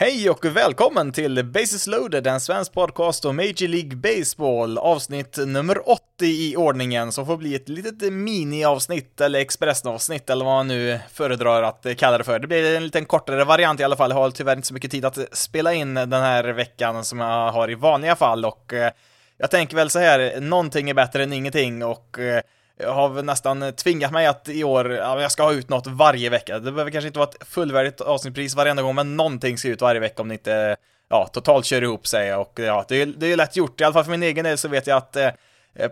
Hej 0.00 0.30
och 0.30 0.44
välkommen 0.44 1.12
till 1.12 1.44
Bases 1.44 1.86
loaded, 1.86 2.26
en 2.26 2.40
svensk 2.40 2.72
podcast 2.72 3.24
om 3.24 3.36
Major 3.36 3.68
League 3.68 3.96
Baseball, 3.96 4.78
avsnitt 4.78 5.36
nummer 5.46 5.90
80 5.90 6.00
i 6.20 6.56
ordningen, 6.56 7.12
som 7.12 7.26
får 7.26 7.36
bli 7.36 7.54
ett 7.54 7.68
litet 7.68 8.12
mini-avsnitt, 8.12 9.20
eller 9.20 9.38
expressavsnitt, 9.38 10.30
eller 10.30 10.44
vad 10.44 10.54
man 10.54 10.68
nu 10.68 11.00
föredrar 11.12 11.62
att 11.62 11.86
kalla 11.96 12.18
det 12.18 12.24
för. 12.24 12.38
Det 12.38 12.46
blir 12.46 12.76
en 12.76 12.84
liten 12.84 13.04
kortare 13.04 13.44
variant 13.44 13.80
i 13.80 13.84
alla 13.84 13.96
fall, 13.96 14.10
jag 14.10 14.16
har 14.16 14.30
tyvärr 14.30 14.56
inte 14.56 14.68
så 14.68 14.74
mycket 14.74 14.90
tid 14.90 15.04
att 15.04 15.18
spela 15.32 15.72
in 15.72 15.94
den 15.94 16.12
här 16.12 16.44
veckan 16.44 17.04
som 17.04 17.20
jag 17.20 17.52
har 17.52 17.70
i 17.70 17.74
vanliga 17.74 18.16
fall, 18.16 18.44
och 18.44 18.72
eh, 18.72 18.92
jag 19.38 19.50
tänker 19.50 19.76
väl 19.76 19.90
så 19.90 19.98
här, 19.98 20.40
någonting 20.40 20.90
är 20.90 20.94
bättre 20.94 21.22
än 21.22 21.32
ingenting, 21.32 21.84
och 21.84 22.18
eh, 22.18 22.42
jag 22.78 22.94
har 22.94 23.22
nästan 23.22 23.72
tvingat 23.72 24.12
mig 24.12 24.26
att 24.26 24.48
i 24.48 24.64
år, 24.64 24.92
ja, 24.92 25.20
jag 25.20 25.32
ska 25.32 25.42
ha 25.42 25.52
ut 25.52 25.68
något 25.68 25.86
varje 25.86 26.30
vecka. 26.30 26.58
Det 26.58 26.72
behöver 26.72 26.90
kanske 26.90 27.06
inte 27.06 27.18
vara 27.18 27.28
ett 27.28 27.48
fullvärdigt 27.48 28.00
avsnittspris 28.00 28.54
varenda 28.54 28.82
gång, 28.82 28.94
men 28.94 29.16
någonting 29.16 29.58
ska 29.58 29.68
ut 29.68 29.80
varje 29.80 30.00
vecka 30.00 30.22
om 30.22 30.28
det 30.28 30.34
inte, 30.34 30.76
ja, 31.08 31.26
totalt 31.32 31.64
kör 31.64 31.82
ihop 31.82 32.06
sig. 32.06 32.34
Och 32.34 32.52
ja, 32.60 32.84
det 32.88 33.02
är, 33.02 33.06
det 33.06 33.26
är 33.26 33.36
lätt 33.36 33.56
gjort, 33.56 33.80
i 33.80 33.84
alla 33.84 33.92
fall 33.92 34.04
för 34.04 34.10
min 34.10 34.22
egen 34.22 34.44
del 34.44 34.58
så 34.58 34.68
vet 34.68 34.86
jag 34.86 34.96
att 34.96 35.16
eh, 35.16 35.30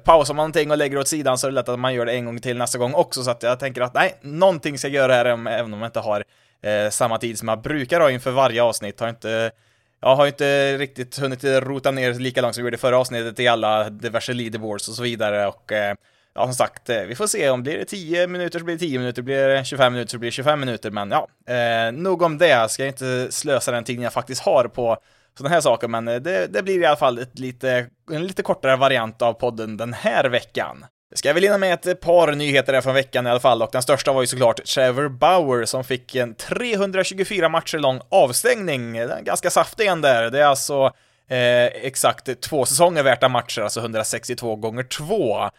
pausar 0.05 0.34
man 0.34 0.43
någonting 0.43 0.70
och 0.70 0.77
lägger 0.77 0.98
åt 0.98 1.09
sidan 1.09 1.38
så 1.38 1.46
är 1.46 1.51
det 1.51 1.55
lätt 1.55 1.69
att 1.69 1.79
man 1.79 1.95
gör 1.95 2.07
det 2.07 2.12
en 2.12 2.24
gång 2.24 2.41
till 2.41 2.57
nästa 2.57 2.79
gång 2.79 2.95
också, 2.95 3.23
så 3.23 3.30
att 3.30 3.43
jag 3.43 3.60
tänker 3.60 3.80
att 3.80 3.95
nej, 3.95 4.16
någonting 4.21 4.79
ska 4.79 4.88
jag 4.88 4.95
göra 4.95 5.15
här, 5.15 5.24
även 5.24 5.74
om 5.74 5.80
jag 5.80 5.88
inte 5.88 6.01
har 6.01 6.24
eh, 6.62 6.91
samma 6.91 7.18
tid 7.18 7.38
som 7.38 7.48
jag 7.48 7.62
brukar 7.62 8.01
ha 8.01 8.10
inför 8.10 8.30
varje 8.30 8.62
avsnitt. 8.62 9.01
Har 9.01 9.09
inte 9.09 9.51
jag 10.01 10.16
har 10.16 10.27
inte 10.27 10.79
riktigt 10.79 11.18
hunnit 11.18 11.45
rota 11.45 11.91
ner 11.91 12.15
lika 12.15 12.41
långt 12.41 12.55
som 12.55 12.65
vi 12.65 12.66
gjorde 12.66 12.79
förra 12.79 12.98
avsnittet 12.98 13.41
i 13.41 13.48
alla 13.48 13.91
diverse 13.91 14.32
leaderboards 14.32 14.88
och 14.88 14.95
så 14.95 15.02
vidare 15.02 15.46
och 15.46 15.73
eh, 15.73 15.95
ja, 16.36 16.45
som 16.45 16.54
sagt, 16.54 16.90
eh, 16.90 17.02
vi 17.02 17.14
får 17.14 17.26
se 17.26 17.50
om 17.50 17.62
blir 17.62 17.78
det 17.78 17.84
10 17.84 18.26
minuter 18.26 18.58
så 18.58 18.64
blir 18.64 18.74
det 18.74 18.78
10 18.78 18.98
minuter, 18.98 19.22
blir 19.22 19.48
det 19.48 19.64
25 19.64 19.92
minuter 19.92 20.10
så 20.10 20.18
blir 20.18 20.30
det 20.30 20.32
25 20.32 20.60
minuter, 20.60 20.90
men 20.90 21.10
ja, 21.10 21.28
eh, 21.54 21.92
nog 21.92 22.22
om 22.22 22.38
det. 22.38 22.70
Ska 22.70 22.82
jag 22.82 22.90
inte 22.90 23.32
slösa 23.32 23.72
den 23.72 23.84
tiden 23.84 24.02
jag 24.02 24.12
faktiskt 24.12 24.42
har 24.42 24.68
på 24.68 24.96
sådana 25.38 25.54
här 25.54 25.60
saker, 25.60 25.88
men 25.88 26.09
eh, 26.09 26.16
det, 26.16 26.46
det 26.46 26.62
blir 26.62 26.80
i 26.80 26.86
alla 26.86 26.96
fall 26.96 27.20
lite, 27.32 27.86
en 28.12 28.26
lite 28.26 28.43
kortare 28.43 28.76
variant 28.76 29.23
av 29.23 29.32
podden 29.32 29.76
den 29.76 29.93
här 29.93 30.24
veckan. 30.24 30.87
Jag 31.10 31.18
ska 31.18 31.32
väl 31.32 31.43
hinna 31.43 31.59
med 31.59 31.87
ett 31.87 32.01
par 32.01 32.32
nyheter 32.32 32.73
här 32.73 32.80
från 32.80 32.95
veckan 32.95 33.26
i 33.26 33.30
alla 33.30 33.40
fall, 33.40 33.62
och 33.62 33.68
den 33.73 33.82
största 33.82 34.12
var 34.12 34.21
ju 34.21 34.26
såklart 34.26 34.65
Trevor 34.65 35.09
Bauer 35.09 35.65
som 35.65 35.84
fick 35.84 36.15
en 36.15 36.34
324 36.34 37.48
matcher 37.48 37.78
lång 37.78 38.00
avstängning. 38.09 38.93
den 38.93 39.24
Ganska 39.24 39.50
saftig 39.50 39.87
en 39.87 40.00
där. 40.00 40.30
Det 40.30 40.40
är 40.40 40.46
alltså 40.46 40.93
eh, 41.28 41.65
exakt 41.65 42.40
två 42.40 42.66
säsonger 42.66 43.02
värta 43.02 43.28
matcher, 43.28 43.60
alltså 43.60 43.80
162 43.80 44.56
gånger 44.56 44.82
2. 44.82 45.50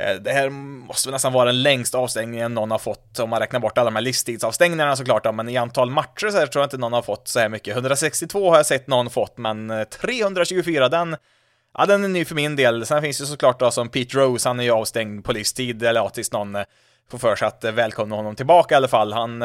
Eh, 0.00 0.14
det 0.14 0.32
här 0.32 0.50
måste 0.50 1.08
väl 1.08 1.12
nästan 1.12 1.32
vara 1.32 1.44
den 1.44 1.62
längsta 1.62 1.98
avstängningen 1.98 2.54
någon 2.54 2.70
har 2.70 2.78
fått, 2.78 3.18
om 3.18 3.30
man 3.30 3.40
räknar 3.40 3.60
bort 3.60 3.78
alla 3.78 3.90
de 3.90 3.96
här 3.96 4.02
livstidsavstängningarna 4.02 4.96
såklart, 4.96 5.34
men 5.34 5.48
i 5.48 5.56
antal 5.56 5.90
matcher 5.90 6.30
så 6.30 6.38
här 6.38 6.46
tror 6.46 6.62
jag 6.62 6.66
inte 6.66 6.78
någon 6.78 6.92
har 6.92 7.02
fått 7.02 7.28
så 7.28 7.38
här 7.38 7.48
mycket. 7.48 7.74
162 7.74 8.50
har 8.50 8.56
jag 8.56 8.66
sett 8.66 8.86
någon 8.86 9.10
fått, 9.10 9.38
men 9.38 9.70
eh, 9.70 9.84
324, 9.84 10.88
den, 10.88 11.16
ja, 11.78 11.86
den 11.86 12.04
är 12.04 12.08
ny 12.08 12.24
för 12.24 12.34
min 12.34 12.56
del. 12.56 12.86
Sen 12.86 13.02
finns 13.02 13.18
det 13.18 13.26
såklart 13.26 13.60
då 13.60 13.70
som 13.70 13.88
Pete 13.88 14.18
Rose, 14.18 14.48
han 14.48 14.60
är 14.60 14.64
ju 14.64 14.70
avstängd 14.70 15.24
på 15.24 15.32
livstid, 15.32 15.82
eller 15.82 16.00
ja, 16.00 16.08
tills 16.08 16.32
någon 16.32 16.56
eh, 16.56 16.64
får 17.10 17.18
för 17.18 17.36
sig 17.36 17.48
att 17.48 17.64
välkomna 17.64 18.16
honom 18.16 18.36
tillbaka 18.36 18.74
i 18.74 18.76
alla 18.76 18.88
fall. 18.88 19.12
Han, 19.12 19.40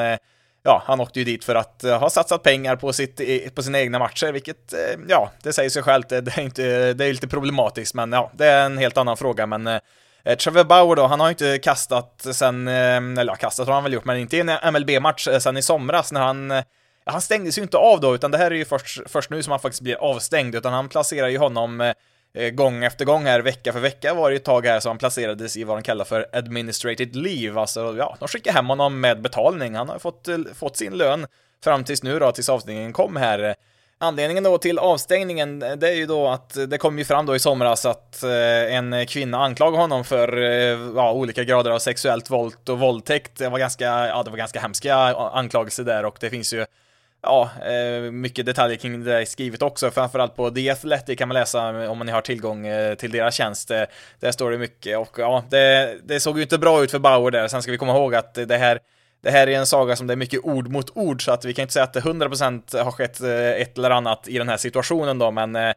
ja, 0.63 0.83
han 0.85 0.99
åkte 0.99 1.19
ju 1.19 1.25
dit 1.25 1.43
för 1.43 1.55
att 1.55 1.81
ha 1.81 2.09
satsat 2.09 2.43
pengar 2.43 2.75
på, 2.75 2.93
sitt, 2.93 3.21
på 3.55 3.63
sina 3.63 3.79
egna 3.79 3.99
matcher, 3.99 4.31
vilket, 4.31 4.73
ja, 5.07 5.31
det 5.43 5.53
säger 5.53 5.69
sig 5.69 5.83
självt, 5.83 6.09
det 6.09 6.37
är, 6.37 6.39
inte, 6.39 6.93
det 6.93 7.05
är 7.05 7.13
lite 7.13 7.27
problematiskt, 7.27 7.93
men 7.93 8.11
ja, 8.11 8.31
det 8.33 8.45
är 8.47 8.65
en 8.65 8.77
helt 8.77 8.97
annan 8.97 9.17
fråga, 9.17 9.45
men 9.45 9.79
Eh, 10.23 10.37
Trevor 10.37 10.63
Bauer 10.63 10.95
då, 10.95 11.07
han 11.07 11.19
har 11.19 11.27
ju 11.27 11.31
inte 11.31 11.57
kastat 11.57 12.25
sen, 12.33 12.67
eh, 12.67 12.97
eller 12.97 13.25
ja, 13.25 13.35
kastat 13.35 13.67
har 13.67 13.73
han 13.73 13.83
väl 13.83 13.93
gjort, 13.93 14.05
men 14.05 14.17
inte 14.17 14.37
i 14.37 14.39
en 14.39 14.73
MLB-match 14.73 15.27
eh, 15.27 15.39
sen 15.39 15.57
i 15.57 15.61
somras 15.61 16.11
när 16.11 16.21
han 16.21 16.63
Ja, 17.05 17.11
han 17.11 17.21
stängdes 17.21 17.57
ju 17.57 17.61
inte 17.61 17.77
av 17.77 17.99
då, 17.99 18.15
utan 18.15 18.31
det 18.31 18.37
här 18.37 18.51
är 18.51 18.55
ju 18.55 18.65
först, 18.65 19.01
först 19.05 19.29
nu 19.29 19.43
som 19.43 19.51
han 19.51 19.59
faktiskt 19.59 19.81
blir 19.81 19.95
avstängd, 19.95 20.55
utan 20.55 20.73
han 20.73 20.89
placerar 20.89 21.27
ju 21.27 21.37
honom 21.37 21.93
gång 22.53 22.83
efter 22.83 23.05
gång 23.05 23.25
här, 23.25 23.39
vecka 23.39 23.73
för 23.73 23.79
vecka 23.79 24.13
var 24.13 24.29
det 24.29 24.35
ett 24.35 24.43
tag 24.43 24.65
här 24.65 24.79
som 24.79 24.89
han 24.89 24.97
placerades 24.97 25.57
i 25.57 25.63
vad 25.63 25.77
de 25.77 25.83
kallar 25.83 26.05
för 26.05 26.25
administrated 26.33 27.15
leave, 27.15 27.59
alltså 27.59 27.95
ja, 27.97 28.17
de 28.19 28.27
skickar 28.27 28.53
hem 28.53 28.65
honom 28.65 28.99
med 28.99 29.21
betalning, 29.21 29.75
han 29.75 29.89
har 29.89 29.99
fått, 29.99 30.27
fått 30.53 30.77
sin 30.77 30.93
lön 30.93 31.27
fram 31.63 31.83
tills 31.83 32.03
nu 32.03 32.19
då, 32.19 32.31
tills 32.31 32.49
avstängningen 32.49 32.93
kom 32.93 33.15
här 33.15 33.55
Anledningen 34.03 34.43
då 34.43 34.57
till 34.57 34.79
avstängningen, 34.79 35.59
det 35.59 35.89
är 35.89 35.95
ju 35.95 36.05
då 36.05 36.27
att 36.27 36.57
det 36.67 36.77
kom 36.77 36.97
ju 36.97 37.05
fram 37.05 37.25
då 37.25 37.35
i 37.35 37.39
somras 37.39 37.85
att 37.85 38.23
eh, 38.23 38.75
en 38.75 39.05
kvinna 39.05 39.37
anklagade 39.37 39.77
honom 39.83 40.03
för 40.03 40.41
eh, 40.41 40.79
ja, 40.95 41.11
olika 41.11 41.43
grader 41.43 41.71
av 41.71 41.79
sexuellt 41.79 42.29
våld 42.29 42.69
och 42.69 42.79
våldtäkt. 42.79 43.37
Det 43.37 43.49
var 43.49 43.59
ganska, 43.59 43.85
ja, 43.85 44.23
det 44.23 44.29
var 44.29 44.37
ganska 44.37 44.59
hemska 44.59 44.95
anklagelser 45.15 45.83
där 45.83 46.05
och 46.05 46.17
det 46.19 46.29
finns 46.29 46.53
ju 46.53 46.65
ja, 47.21 47.49
eh, 47.65 48.11
mycket 48.11 48.45
detaljer 48.45 48.77
kring 48.77 49.03
det 49.03 49.25
skrivet 49.25 49.61
också, 49.61 49.91
framförallt 49.91 50.35
på 50.35 50.49
The 50.49 50.69
Athletic 50.69 51.17
kan 51.17 51.27
man 51.27 51.35
läsa 51.35 51.89
om 51.89 51.97
man 51.97 52.09
har 52.09 52.21
tillgång 52.21 52.65
till 52.97 53.11
deras 53.11 53.35
tjänst. 53.35 53.67
Där 54.19 54.31
står 54.31 54.51
det 54.51 54.57
mycket 54.57 54.97
och 54.97 55.15
ja, 55.19 55.43
det, 55.49 55.97
det 56.03 56.19
såg 56.19 56.37
ju 56.37 56.43
inte 56.43 56.57
bra 56.57 56.83
ut 56.83 56.91
för 56.91 56.99
Bauer 56.99 57.31
där. 57.31 57.47
Sen 57.47 57.61
ska 57.61 57.71
vi 57.71 57.77
komma 57.77 57.97
ihåg 57.97 58.15
att 58.15 58.33
det 58.33 58.57
här 58.57 58.79
det 59.23 59.31
här 59.31 59.47
är 59.47 59.57
en 59.57 59.65
saga 59.65 59.95
som 59.95 60.07
det 60.07 60.13
är 60.13 60.17
mycket 60.17 60.39
ord 60.43 60.67
mot 60.67 60.97
ord, 60.97 61.25
så 61.25 61.31
att 61.31 61.45
vi 61.45 61.53
kan 61.53 61.63
inte 61.63 61.73
säga 61.73 61.83
att 61.83 61.93
det 61.93 61.99
100% 61.99 62.83
har 62.83 62.91
skett 62.91 63.21
eh, 63.21 63.61
ett 63.61 63.77
eller 63.77 63.89
annat 63.89 64.27
i 64.27 64.37
den 64.37 64.49
här 64.49 64.57
situationen 64.57 65.19
då, 65.19 65.31
men 65.31 65.55
eh, 65.55 65.73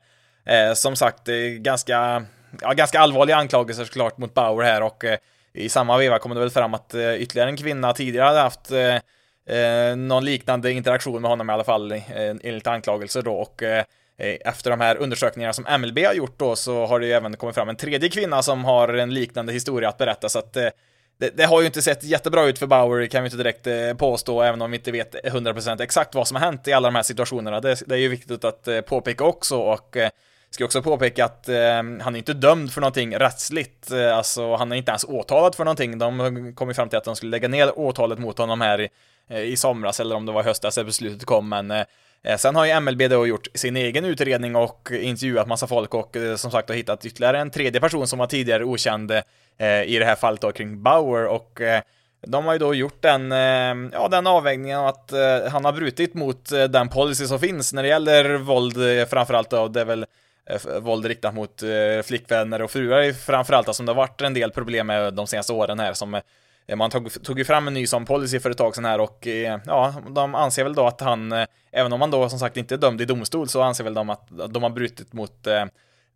eh 0.47 0.75
som 0.75 0.97
sagt, 0.97 1.29
eh, 1.29 1.35
ganska, 1.37 2.25
ja, 2.61 2.73
ganska 2.73 3.01
allvarliga 3.01 3.37
anklagelser 3.37 3.85
såklart 3.85 4.19
mot 4.19 4.35
Bauer 4.35 4.65
här 4.65 4.83
och 4.83 5.05
eh, 5.05 5.19
i 5.53 5.69
samma 5.69 5.99
veva 5.99 6.19
kommer 6.19 6.35
det 6.35 6.41
väl 6.41 6.51
fram 6.51 6.75
att 6.75 6.95
eh, 6.95 7.15
ytterligare 7.15 7.51
en 7.51 7.57
kvinna 7.57 7.93
tidigare 7.93 8.27
hade 8.27 8.41
haft 8.41 8.71
eh, 8.71 9.97
någon 9.97 10.25
liknande 10.25 10.73
interaktion 10.73 11.23
med 11.23 11.31
honom 11.31 11.51
i 11.51 11.53
alla 11.53 11.65
fall 11.65 12.03
enligt 12.19 12.67
anklagelser 12.67 13.23
då 13.23 13.35
och 13.35 13.63
efter 14.19 14.71
de 14.71 14.81
här 14.81 14.97
undersökningarna 14.97 15.53
som 15.53 15.81
MLB 15.81 15.99
har 15.99 16.15
gjort 16.15 16.39
då 16.39 16.57
så 16.57 16.87
har 16.87 17.01
det 17.01 17.07
ju 17.07 17.13
även 17.13 17.37
kommit 17.37 17.55
fram 17.55 17.69
en 17.69 17.77
tredje 17.77 18.09
kvinna 18.09 18.43
som 18.43 18.65
har 18.65 18.89
en 18.89 19.15
liknande 19.15 19.53
historia 19.53 19.89
att 19.89 19.99
berätta 19.99 20.29
så 20.29 20.39
att 20.39 20.57
det, 21.19 21.37
det, 21.37 21.45
har 21.45 21.61
ju 21.61 21.67
inte 21.67 21.83
sett 21.83 22.05
jättebra 22.05 22.45
ut 22.45 22.59
för 22.59 22.67
Bauer, 22.67 23.07
kan 23.07 23.23
vi 23.23 23.27
inte 23.27 23.37
direkt 23.37 23.67
eh, 23.67 23.95
påstå, 23.95 24.43
även 24.43 24.63
om 24.63 24.71
vi 24.71 24.77
inte 24.77 24.93
vet 24.93 25.15
100% 25.15 25.83
exakt 25.83 26.15
vad 26.15 26.29
som 26.29 26.35
har 26.35 26.45
hänt 26.45 26.69
i 26.69 26.73
alla 26.73 26.89
de 26.89 26.95
här 26.95 27.03
situationerna. 27.03 27.61
Det, 27.61 27.83
det 27.87 27.95
är 27.95 27.99
ju 27.99 28.09
viktigt 28.09 28.45
att 28.45 28.69
eh, 28.69 28.81
påpeka 28.81 29.25
också, 29.25 29.57
och 29.57 29.97
eh, 29.97 30.11
ska 30.51 30.65
också 30.65 30.83
påpeka 30.83 31.25
att 31.25 31.49
eh, 31.49 31.57
han 31.75 32.15
är 32.15 32.17
inte 32.17 32.33
dömd 32.33 32.73
för 32.73 32.81
någonting 32.81 33.17
rättsligt, 33.17 33.91
eh, 33.91 34.17
alltså 34.17 34.57
han 34.57 34.73
är 34.73 34.77
inte 34.77 34.91
ens 34.91 35.05
åtalad 35.05 35.55
för 35.55 35.65
någonting. 35.65 35.99
De 35.99 36.53
kom 36.55 36.69
ju 36.69 36.75
fram 36.75 36.89
till 36.89 36.99
att 36.99 37.05
de 37.05 37.17
skulle 37.17 37.31
lägga 37.31 37.49
ner 37.49 37.79
åtalet 37.79 38.19
mot 38.19 38.39
honom 38.39 38.61
här 38.61 38.81
i, 38.81 38.89
eh, 39.31 39.41
i 39.41 39.57
somras, 39.57 40.01
eller 40.01 40.15
om 40.15 40.27
det 40.27 40.33
var 40.33 40.41
i 40.41 40.45
höstas 40.45 40.75
det 40.75 40.85
beslutet 40.85 41.25
kom, 41.25 41.49
men 41.49 41.71
eh, 41.71 41.85
Sen 42.39 42.57
har 42.57 42.65
ju 42.65 42.81
MLB 42.81 43.11
då 43.11 43.27
gjort 43.27 43.47
sin 43.55 43.77
egen 43.77 44.05
utredning 44.05 44.57
och 44.57 44.91
intervjuat 44.91 45.47
massa 45.47 45.67
folk 45.67 45.95
och 45.95 46.17
eh, 46.17 46.37
som 46.37 46.51
sagt 46.51 46.69
har 46.69 46.77
hittat 46.77 47.07
ytterligare 47.07 47.39
en 47.39 47.51
tredje 47.51 47.81
person 47.81 48.07
som 48.07 48.19
var 48.19 48.27
tidigare 48.27 48.65
okänd 48.65 49.11
eh, 49.11 49.21
Eh, 49.59 49.83
i 49.83 49.99
det 49.99 50.05
här 50.05 50.15
fallet 50.15 50.41
då 50.41 50.53
kring 50.53 50.83
Bauer 50.83 51.27
och 51.27 51.61
eh, 51.61 51.83
de 52.27 52.45
har 52.45 52.53
ju 52.53 52.59
då 52.59 52.75
gjort 52.75 53.03
den, 53.03 53.33
eh, 53.33 53.91
ja, 53.93 54.09
den 54.11 54.27
avvägningen 54.27 54.81
att 54.81 55.13
eh, 55.13 55.51
han 55.51 55.65
har 55.65 55.73
brutit 55.73 56.15
mot 56.15 56.51
den 56.69 56.89
policy 56.89 57.27
som 57.27 57.39
finns 57.39 57.73
när 57.73 57.83
det 57.83 57.89
gäller 57.89 58.35
våld 58.35 58.77
framförallt 59.09 59.51
då, 59.51 59.69
det 59.69 59.81
är 59.81 59.85
väl 59.85 60.07
våld 60.81 61.07
riktat 61.07 61.35
mot 61.35 61.63
flickvänner 62.05 62.63
och 62.63 62.71
fruar 62.71 63.13
framförallt, 63.13 63.75
som 63.75 63.87
det 63.87 63.93
har 63.93 63.97
varit 63.97 64.21
en 64.21 64.35
del 64.35 64.51
problem 64.51 64.87
med 64.87 65.15
de 65.15 65.27
senaste 65.27 65.53
åren 65.53 65.81
här 65.81 65.93
som 65.93 66.21
man 66.77 66.91
tog, 66.91 67.23
tog 67.23 67.39
ju 67.39 67.45
fram 67.45 67.69
en 67.69 67.75
ny 67.75 67.87
sån 67.87 68.05
policy 68.05 68.41
för 68.41 68.51
ett 68.51 68.59
tag 68.59 68.75
sedan 68.75 68.85
här 68.85 69.01
och 69.01 69.27
ja, 69.67 69.95
de 70.09 70.35
anser 70.35 70.65
väl 70.65 70.75
då 70.75 70.87
att 70.87 71.01
han, 71.01 71.33
även 71.73 71.93
om 71.93 72.01
han 72.01 72.11
då 72.11 72.29
som 72.29 72.39
sagt 72.39 72.57
inte 72.57 72.75
är 72.75 72.79
dömd 72.79 73.01
i 73.01 73.05
domstol, 73.05 73.49
så 73.49 73.63
anser 73.63 73.85
väl 73.85 73.95
de 73.95 74.11
att 74.11 74.29
de 74.49 74.63
har 74.63 74.71
brutit 74.71 75.13
mot 75.13 75.47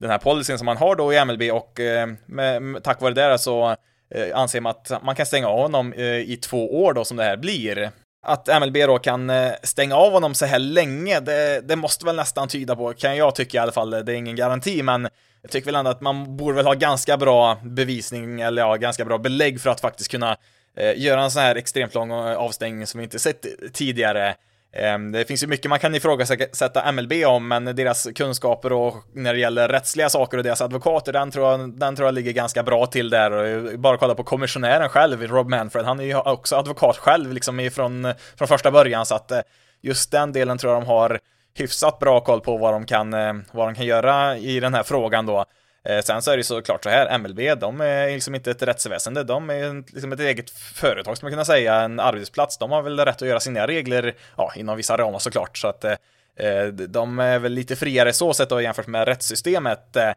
den 0.00 0.10
här 0.10 0.18
policyn 0.18 0.58
som 0.58 0.66
man 0.66 0.76
har 0.76 0.96
då 0.96 1.12
i 1.12 1.24
MLB 1.24 1.42
och 1.42 1.80
eh, 1.80 2.08
med, 2.26 2.62
med, 2.62 2.82
tack 2.84 3.00
vare 3.00 3.14
det 3.14 3.38
så 3.38 3.76
eh, 4.14 4.38
anser 4.38 4.60
man 4.60 4.70
att 4.70 5.02
man 5.04 5.14
kan 5.14 5.26
stänga 5.26 5.48
av 5.48 5.62
honom 5.62 5.92
eh, 5.92 6.04
i 6.04 6.38
två 6.42 6.82
år 6.82 6.92
då 6.92 7.04
som 7.04 7.16
det 7.16 7.24
här 7.24 7.36
blir. 7.36 7.90
Att 8.26 8.46
MLB 8.60 8.76
då 8.76 8.98
kan 8.98 9.32
stänga 9.62 9.96
av 9.96 10.12
honom 10.12 10.34
så 10.34 10.46
här 10.46 10.58
länge, 10.58 11.20
det, 11.20 11.60
det 11.68 11.76
måste 11.76 12.04
väl 12.04 12.16
nästan 12.16 12.48
tyda 12.48 12.76
på, 12.76 12.92
kan 12.92 13.16
jag 13.16 13.34
tycka 13.34 13.58
i 13.58 13.60
alla 13.60 13.72
fall, 13.72 13.90
det 13.90 14.12
är 14.12 14.16
ingen 14.16 14.36
garanti, 14.36 14.82
men 14.82 15.08
jag 15.42 15.50
tycker 15.50 15.66
väl 15.66 15.74
ändå 15.74 15.90
att 15.90 16.00
man 16.00 16.36
borde 16.36 16.56
väl 16.56 16.66
ha 16.66 16.74
ganska 16.74 17.16
bra 17.16 17.58
bevisning, 17.62 18.40
eller 18.40 18.62
ja, 18.62 18.76
ganska 18.76 19.04
bra 19.04 19.18
belägg 19.18 19.60
för 19.60 19.70
att 19.70 19.80
faktiskt 19.80 20.10
kunna 20.10 20.36
eh, 20.76 20.98
göra 20.98 21.22
en 21.22 21.30
sån 21.30 21.42
här 21.42 21.56
extremt 21.56 21.94
lång 21.94 22.12
avstängning 22.12 22.86
som 22.86 22.98
vi 22.98 23.04
inte 23.04 23.18
sett 23.18 23.46
tidigare. 23.72 24.34
Ehm, 24.72 25.12
det 25.12 25.24
finns 25.24 25.42
ju 25.42 25.46
mycket 25.46 25.68
man 25.68 25.78
kan 25.78 25.94
ifrågasätta 25.94 26.92
MLB 26.92 27.12
om, 27.26 27.48
men 27.48 27.64
deras 27.64 28.08
kunskaper 28.14 28.72
och 28.72 28.94
när 29.14 29.34
det 29.34 29.40
gäller 29.40 29.68
rättsliga 29.68 30.08
saker 30.08 30.38
och 30.38 30.44
deras 30.44 30.60
advokater, 30.60 31.12
den 31.12 31.30
tror 31.30 31.50
jag, 31.50 31.78
den 31.78 31.96
tror 31.96 32.06
jag 32.06 32.14
ligger 32.14 32.32
ganska 32.32 32.62
bra 32.62 32.86
till 32.86 33.10
där. 33.10 33.76
Bara 33.76 33.96
kolla 33.96 34.14
på 34.14 34.24
kommissionären 34.24 34.88
själv, 34.88 35.26
Rob 35.26 35.48
Manfred, 35.48 35.84
han 35.84 36.00
är 36.00 36.04
ju 36.04 36.16
också 36.16 36.56
advokat 36.56 36.96
själv, 36.96 37.32
liksom 37.32 37.60
ifrån 37.60 38.14
från 38.36 38.48
första 38.48 38.70
början, 38.70 39.06
så 39.06 39.14
att 39.14 39.30
eh, 39.30 39.40
just 39.82 40.10
den 40.10 40.32
delen 40.32 40.58
tror 40.58 40.72
jag 40.72 40.82
de 40.82 40.86
har 40.86 41.20
hyfsat 41.54 41.98
bra 41.98 42.20
koll 42.20 42.40
på 42.40 42.56
vad 42.56 42.72
de 42.72 42.86
kan, 42.86 43.14
eh, 43.14 43.34
vad 43.52 43.68
de 43.68 43.74
kan 43.74 43.86
göra 43.86 44.36
i 44.36 44.60
den 44.60 44.74
här 44.74 44.82
frågan 44.82 45.26
då. 45.26 45.44
Eh, 45.88 46.02
sen 46.02 46.22
så 46.22 46.30
är 46.30 46.36
det 46.36 46.44
såklart 46.44 46.84
så 46.84 46.90
här, 46.90 47.18
MLB, 47.18 47.54
de 47.60 47.80
är 47.80 48.10
liksom 48.10 48.34
inte 48.34 48.50
ett 48.50 48.62
rättsväsende, 48.62 49.24
de 49.24 49.50
är 49.50 49.92
liksom 49.94 50.12
ett 50.12 50.20
eget 50.20 50.50
företag, 50.50 51.16
skulle 51.16 51.26
man 51.26 51.32
kunna 51.32 51.44
säga, 51.44 51.74
en 51.74 52.00
arbetsplats. 52.00 52.58
De 52.58 52.70
har 52.70 52.82
väl 52.82 53.00
rätt 53.00 53.22
att 53.22 53.28
göra 53.28 53.40
sina 53.40 53.66
regler, 53.66 54.14
ja, 54.36 54.52
inom 54.56 54.76
vissa 54.76 54.96
ramar 54.96 55.18
såklart, 55.18 55.58
så 55.58 55.68
att 55.68 55.84
eh, 55.84 56.66
De 56.66 57.18
är 57.18 57.38
väl 57.38 57.52
lite 57.52 57.76
friare 57.76 58.12
så 58.12 58.34
sett 58.34 58.48
då 58.48 58.60
jämfört 58.60 58.86
med 58.86 59.08
rättssystemet. 59.08 59.96
Eh, 59.96 60.12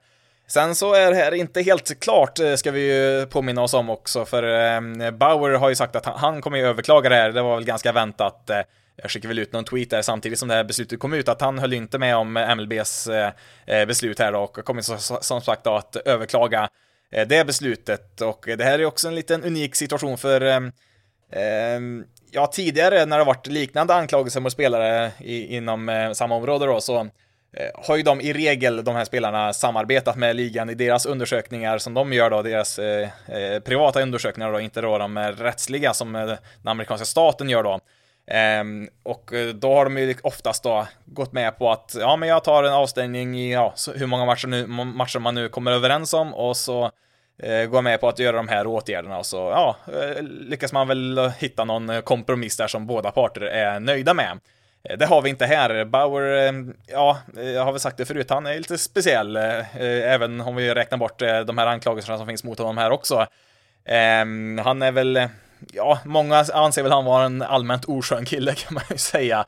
Sen 0.52 0.76
så 0.76 0.94
är 0.94 1.12
det 1.12 1.18
här 1.18 1.34
inte 1.34 1.62
helt 1.62 2.00
klart, 2.00 2.40
eh, 2.40 2.56
ska 2.56 2.72
vi 2.72 2.82
ju 2.82 3.26
påminna 3.26 3.62
oss 3.62 3.74
om 3.74 3.90
också, 3.90 4.26
för 4.26 4.44
ehm, 4.44 5.18
Bauer 5.18 5.52
har 5.52 5.70
ju 5.70 5.76
sagt 5.76 5.96
att 5.96 6.06
han 6.06 6.42
kommer 6.42 6.58
ju 6.58 6.66
överklaga 6.66 7.10
det 7.10 7.16
här, 7.16 7.32
det 7.32 7.42
var 7.42 7.56
väl 7.56 7.66
ganska 7.66 7.92
väntat. 7.92 8.50
Eh, 8.50 8.62
jag 8.96 9.12
skickade 9.12 9.28
väl 9.28 9.40
ut 9.40 9.54
någon 9.54 9.64
tweet 9.64 9.90
där 9.90 10.02
samtidigt 10.02 10.40
som 10.40 10.48
det 10.48 10.56
här 10.56 10.64
beslutet 10.64 11.00
kom 11.00 11.14
ut 11.14 11.30
att 11.30 11.42
han 11.42 11.60
höll 11.60 11.74
inte 11.74 11.98
med 11.98 12.16
om 12.16 12.34
MLBs 12.34 13.08
eh, 13.08 13.86
beslut 13.86 14.20
här 14.20 14.32
då, 14.32 14.40
och 14.40 14.66
kommer 14.66 14.82
som 15.22 15.42
sagt 15.42 15.64
då 15.64 15.76
att 15.76 15.96
överklaga 15.96 16.70
det 17.28 17.48
beslutet 17.48 18.22
och 18.22 18.46
det 18.58 18.64
här 18.64 18.80
är 18.80 18.86
också 18.86 19.08
en 19.08 19.16
liten 19.16 19.44
unik 19.44 19.76
situation 19.76 20.18
för 20.18 20.42
ehm, 20.42 20.72
ehm, 21.32 22.04
ja, 22.32 22.48
tidigare 22.48 23.06
när 23.06 23.18
det 23.18 23.24
varit 23.24 23.48
liknande 23.48 23.94
anklagelser 23.94 24.40
mot 24.40 24.52
spelare 24.52 25.12
i, 25.20 25.56
inom 25.56 25.90
eh, 25.90 26.12
samma 26.12 26.36
område 26.36 26.66
då, 26.66 26.82
så 26.82 27.10
Eh, 27.58 27.86
har 27.88 27.96
ju 27.96 28.04
de 28.04 28.22
i 28.22 28.34
regel, 28.34 28.84
de 28.84 28.96
här 28.96 29.06
spelarna, 29.06 29.54
samarbetat 29.54 30.16
med 30.16 30.36
ligan 30.36 30.70
i 30.70 30.74
deras 30.74 31.06
undersökningar 31.06 31.78
som 31.78 31.94
de 31.94 32.14
gör 32.14 32.30
då, 32.30 32.42
deras 32.42 32.80
eh, 32.80 33.10
eh 33.28 33.60
privata 33.60 34.02
undersökningar 34.02 34.52
då, 34.52 34.60
inte 34.60 34.82
då 34.82 34.98
de 34.98 35.18
rättsliga 35.20 35.94
som 35.94 36.16
eh, 36.16 36.26
den 36.26 36.38
amerikanska 36.64 37.06
staten 37.06 37.50
gör 37.50 37.64
då. 37.64 37.80
Um, 38.62 38.90
och 39.04 39.32
då 39.56 39.76
har 39.76 39.86
de 39.86 39.98
ju 39.98 40.16
oftast 40.24 40.64
då 40.64 40.88
gått 41.06 41.34
med 41.34 41.58
på 41.58 41.72
att 41.72 41.96
ja, 42.00 42.16
men 42.16 42.30
jag 42.30 42.44
tar 42.44 42.64
en 42.64 42.74
avstängning 42.74 43.40
i 43.40 43.54
ja, 43.54 43.74
hur 43.96 44.08
många 44.08 44.26
matcher, 44.26 44.48
nu, 44.48 44.68
matcher 44.68 45.20
man 45.20 45.36
nu 45.36 45.50
kommer 45.50 45.72
överens 45.72 46.14
om 46.14 46.34
och 46.34 46.58
så 46.58 46.92
eh, 47.44 47.66
går 47.66 47.82
med 47.82 48.02
på 48.02 48.08
att 48.08 48.20
göra 48.20 48.38
de 48.38 48.48
här 48.48 48.68
åtgärderna 48.68 49.18
och 49.18 49.26
så 49.26 49.38
ja, 49.38 49.76
lyckas 50.22 50.74
man 50.74 50.88
väl 50.88 51.32
hitta 51.40 51.64
någon 51.64 52.02
kompromiss 52.02 52.58
där 52.58 52.68
som 52.68 52.88
båda 52.88 53.12
parter 53.12 53.42
är 53.42 53.80
nöjda 53.80 54.14
med. 54.14 54.40
Eh, 54.84 54.98
det 54.98 55.06
har 55.06 55.22
vi 55.22 55.30
inte 55.30 55.46
här. 55.46 55.86
Bauer, 55.86 56.48
eh, 56.48 56.54
ja, 56.88 57.20
jag 57.36 57.66
har 57.66 57.72
väl 57.72 57.82
sagt 57.82 57.98
det 57.98 58.06
förut, 58.06 58.30
han 58.30 58.46
är 58.46 58.58
lite 58.58 58.78
speciell, 58.78 59.36
eh, 59.36 59.76
även 60.14 60.42
om 60.42 60.56
vi 60.56 60.74
räknar 60.74 60.98
bort 60.98 61.20
de 61.20 61.58
här 61.58 61.68
anklagelserna 61.68 62.18
som 62.18 62.28
finns 62.28 62.44
mot 62.44 62.60
honom 62.60 62.78
här 62.78 62.92
också. 62.92 63.28
Ehm, 63.86 64.62
han 64.64 64.82
är 64.82 64.92
väl, 64.92 65.28
ja, 65.74 66.00
många 66.06 66.46
anser 66.54 66.84
väl 66.84 66.92
han 66.92 67.06
vara 67.06 67.26
en 67.26 67.42
allmänt 67.42 67.86
oskön 67.86 68.26
kille 68.26 68.56
kan 68.56 68.74
man 68.74 68.84
ju 68.90 68.98
säga. 68.98 69.46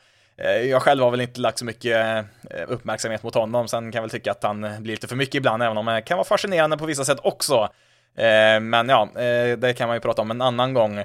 Jag 0.69 0.81
själv 0.81 1.03
har 1.03 1.12
väl 1.12 1.21
inte 1.21 1.39
lagt 1.39 1.57
så 1.57 1.65
mycket 1.65 2.25
uppmärksamhet 2.68 3.24
mot 3.24 3.36
honom, 3.36 3.68
sen 3.68 3.91
kan 3.91 3.97
jag 3.97 4.01
väl 4.01 4.09
tycka 4.09 4.31
att 4.31 4.44
han 4.44 4.62
blir 4.62 4.94
lite 4.94 5.07
för 5.07 5.15
mycket 5.15 5.36
ibland, 5.36 5.63
även 5.63 5.77
om 5.77 5.86
det 5.86 6.01
kan 6.01 6.18
vara 6.18 6.27
fascinerande 6.27 6.77
på 6.77 6.86
vissa 6.86 7.06
sätt 7.06 7.19
också. 7.24 7.69
Ehm, 8.18 8.69
men 8.69 8.89
ja, 8.89 9.09
det 9.57 9.77
kan 9.77 9.88
man 9.88 9.97
ju 9.97 10.01
prata 10.01 10.21
om 10.21 10.31
en 10.31 10.41
annan 10.41 10.74
gång. 10.74 11.03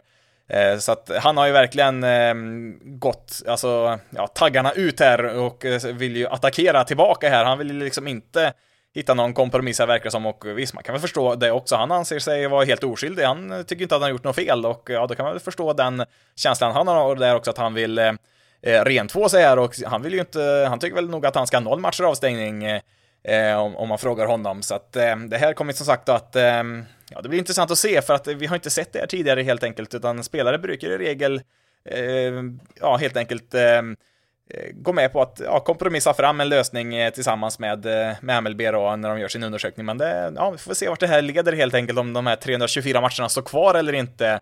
Eh, 0.48 0.78
så 0.78 0.92
att 0.92 1.10
han 1.18 1.36
har 1.36 1.46
ju 1.46 1.52
verkligen 1.52 2.04
ehm, 2.04 2.78
gått, 2.82 3.42
alltså, 3.48 3.98
ja, 4.10 4.26
taggarna 4.26 4.72
ut 4.72 5.00
här 5.00 5.24
och 5.24 5.64
eh, 5.64 5.94
vill 5.94 6.16
ju 6.16 6.26
attackera 6.26 6.84
tillbaka 6.84 7.28
här. 7.28 7.44
Han 7.44 7.58
vill 7.58 7.70
ju 7.70 7.84
liksom 7.84 8.06
inte 8.06 8.52
hitta 8.94 9.14
någon 9.14 9.34
kompromiss 9.34 9.78
här 9.78 9.86
verkar 9.86 10.04
det 10.04 10.10
som 10.10 10.26
och 10.26 10.44
visst, 10.46 10.74
man 10.74 10.82
kan 10.82 10.92
väl 10.92 11.00
förstå 11.00 11.34
det 11.34 11.50
också. 11.50 11.76
Han 11.76 11.92
anser 11.92 12.18
sig 12.18 12.46
vara 12.46 12.64
helt 12.64 12.84
oskyldig. 12.84 13.22
Han 13.22 13.64
tycker 13.66 13.82
inte 13.82 13.94
att 13.94 14.00
han 14.00 14.06
har 14.06 14.10
gjort 14.10 14.24
något 14.24 14.36
fel 14.36 14.66
och 14.66 14.90
ja, 14.90 15.06
då 15.06 15.14
kan 15.14 15.24
man 15.24 15.32
väl 15.32 15.42
förstå 15.42 15.72
den 15.72 16.04
känslan 16.36 16.72
han 16.72 16.88
har 16.88 17.16
där 17.16 17.34
också 17.34 17.50
att 17.50 17.58
han 17.58 17.74
vill 17.74 17.98
eh, 17.98 18.12
eh 18.62 18.84
rentvå 18.84 19.28
sig 19.28 19.42
här 19.42 19.58
och 19.58 19.74
han 19.86 20.02
vill 20.02 20.12
ju 20.12 20.20
inte, 20.20 20.66
han 20.68 20.78
tycker 20.78 20.94
väl 20.94 21.10
nog 21.10 21.26
att 21.26 21.34
han 21.34 21.46
ska 21.46 21.56
ha 21.56 21.64
noll 21.64 21.80
matcher 21.80 22.04
avstängning 22.04 22.64
eh, 22.64 23.58
om, 23.58 23.76
om 23.76 23.88
man 23.88 23.98
frågar 23.98 24.26
honom. 24.26 24.62
Så 24.62 24.74
att 24.74 24.96
eh, 24.96 25.16
det 25.16 25.38
här 25.38 25.52
kommer 25.52 25.72
som 25.72 25.86
sagt 25.86 26.08
att 26.08 26.36
eh, 26.36 26.62
ja, 27.10 27.20
det 27.22 27.28
blir 27.28 27.38
intressant 27.38 27.70
att 27.70 27.78
se 27.78 28.02
för 28.02 28.14
att 28.14 28.26
vi 28.26 28.46
har 28.46 28.54
inte 28.56 28.70
sett 28.70 28.92
det 28.92 28.98
här 28.98 29.06
tidigare 29.06 29.42
helt 29.42 29.62
enkelt, 29.62 29.94
utan 29.94 30.24
spelare 30.24 30.58
brukar 30.58 30.88
i 30.88 30.98
regel 30.98 31.42
eh, 31.84 32.32
ja, 32.80 32.96
helt 32.96 33.16
enkelt 33.16 33.54
eh, 33.54 33.82
gå 34.72 34.92
med 34.92 35.12
på 35.12 35.22
att 35.22 35.40
ja, 35.44 35.60
kompromissa 35.60 36.14
fram 36.14 36.40
en 36.40 36.48
lösning 36.48 36.94
eh, 36.94 37.12
tillsammans 37.12 37.58
med, 37.58 37.86
eh, 37.86 38.16
med 38.20 38.42
MLB 38.42 38.60
då, 38.72 38.96
när 38.96 39.08
de 39.08 39.20
gör 39.20 39.28
sin 39.28 39.42
undersökning. 39.42 39.86
Men 39.86 39.98
det, 39.98 40.32
ja, 40.36 40.50
vi 40.50 40.58
får 40.58 40.74
se 40.74 40.88
vart 40.88 41.00
det 41.00 41.06
här 41.06 41.22
leder 41.22 41.52
helt 41.52 41.74
enkelt, 41.74 41.98
om 41.98 42.12
de 42.12 42.26
här 42.26 42.36
324 42.36 43.00
matcherna 43.00 43.28
står 43.28 43.42
kvar 43.42 43.74
eller 43.74 43.92
inte. 43.92 44.40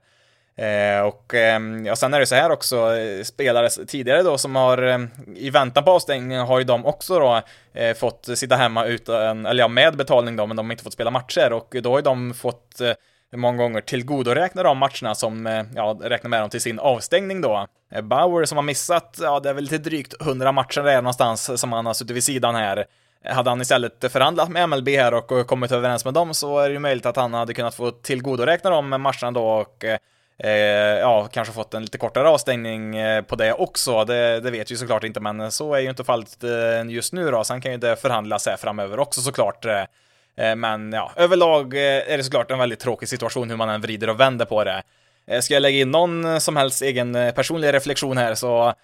Eh, 0.58 1.00
och 1.00 1.35
eh, 1.35 1.61
ja, 1.85 1.97
sen 1.97 2.14
är 2.14 2.20
det 2.20 2.26
så 2.26 2.35
här 2.35 2.50
också, 2.50 2.97
eh, 2.97 3.23
spelare 3.23 3.69
tidigare 3.69 4.23
då 4.23 4.38
som 4.38 4.56
har 4.56 4.82
eh, 4.82 4.99
i 5.37 5.50
väntan 5.50 5.85
på 5.85 5.91
avstängning 5.91 6.38
har 6.38 6.58
ju 6.58 6.64
de 6.64 6.87
också 6.87 7.19
då 7.19 7.43
eh, 7.81 7.94
fått 7.94 8.29
sitta 8.35 8.56
hemma 8.56 8.85
utan, 8.85 9.47
eller 9.47 9.62
ja, 9.62 9.69
med 9.69 9.97
betalning 9.97 10.37
då, 10.37 10.47
men 10.47 10.56
de 10.56 10.67
har 10.67 10.73
inte 10.73 10.85
fått 10.85 10.93
spela 10.93 11.11
matcher 11.11 11.53
och 11.53 11.76
då 11.82 11.91
har 11.91 11.99
ju 11.99 12.03
de 12.03 12.35
fått 12.35 12.81
eh, 12.81 12.93
många 13.37 13.58
gånger 13.58 13.81
tillgodoräkna 13.81 14.62
de 14.62 14.79
matcherna 14.79 15.14
som, 15.14 15.47
eh, 15.47 15.62
ja, 15.75 15.99
räknar 16.03 16.29
med 16.29 16.41
dem 16.41 16.50
till 16.50 16.61
sin 16.61 16.79
avstängning 16.79 17.41
då. 17.41 17.67
Eh, 17.93 18.03
Bauer 18.03 18.44
som 18.44 18.58
har 18.58 18.62
missat, 18.62 19.19
ja, 19.20 19.41
det 19.41 19.50
är 19.50 19.55
väl 19.55 19.64
lite 19.64 19.79
drygt 19.79 20.14
100 20.20 20.53
matcher 20.53 20.82
där 20.82 20.97
någonstans 20.97 21.61
som 21.61 21.73
han 21.73 21.87
har 21.87 21.94
suttit 21.94 22.17
vid 22.17 22.25
sidan 22.25 22.55
här. 22.55 22.85
Hade 23.25 23.50
han 23.50 23.61
istället 23.61 24.12
förhandlat 24.12 24.49
med 24.49 24.69
MLB 24.69 24.88
här 24.88 25.14
och 25.14 25.47
kommit 25.47 25.73
överens 25.73 26.05
med 26.05 26.14
dem 26.14 26.35
så 26.35 26.58
är 26.58 26.69
det 26.69 26.73
ju 26.73 26.79
möjligt 26.79 27.06
att 27.06 27.17
han 27.17 27.35
hade 27.35 27.55
kunnat 27.55 27.75
få 27.75 27.91
tillgodoräkna 27.91 28.70
de 28.70 28.88
matcherna 28.88 29.31
då 29.31 29.49
och 29.49 29.85
Eh, 30.38 30.50
ja, 30.99 31.29
kanske 31.33 31.55
fått 31.55 31.75
en 31.75 31.83
lite 31.83 31.99
kortare 31.99 32.29
avstängning 32.29 32.97
eh, 32.97 33.23
på 33.23 33.37
det 33.37 33.53
också. 33.53 34.05
Det, 34.05 34.41
det, 34.41 34.50
vet 34.50 34.71
vi 34.71 34.77
såklart 34.77 35.05
inte, 35.05 35.21
men 35.21 35.53
så 35.53 35.75
är 35.75 35.81
ju 35.81 35.91
inte 35.91 36.05
fallet 36.05 36.44
eh, 36.44 36.91
just 36.91 37.12
nu 37.12 37.31
då. 37.31 37.44
Sen 37.44 37.61
kan 37.61 37.73
ju 37.73 37.79
det 37.79 37.97
förhandlas 37.97 38.47
här 38.47 38.56
framöver 38.56 38.99
också 38.99 39.21
såklart. 39.21 39.65
Eh, 39.65 39.85
eh, 40.37 40.56
men 40.56 40.93
ja, 40.93 41.12
överlag 41.17 41.75
eh, 41.75 42.12
är 42.12 42.17
det 42.17 42.25
såklart 42.25 42.50
en 42.50 42.59
väldigt 42.59 42.81
tråkig 42.81 43.09
situation 43.09 43.50
hur 43.50 43.56
man 43.56 43.69
än 43.69 43.81
vrider 43.81 44.11
och 44.11 44.21
vänder 44.21 44.44
på 44.44 44.65
det. 44.65 44.83
Ska 45.43 45.55
jag 45.55 45.61
lägga 45.61 45.79
in 45.79 45.91
någon 45.91 46.41
som 46.41 46.56
helst 46.56 46.82
egen 46.82 47.32
personlig 47.35 47.73
reflektion 47.73 48.19
här 48.19 48.35
så 48.35 48.75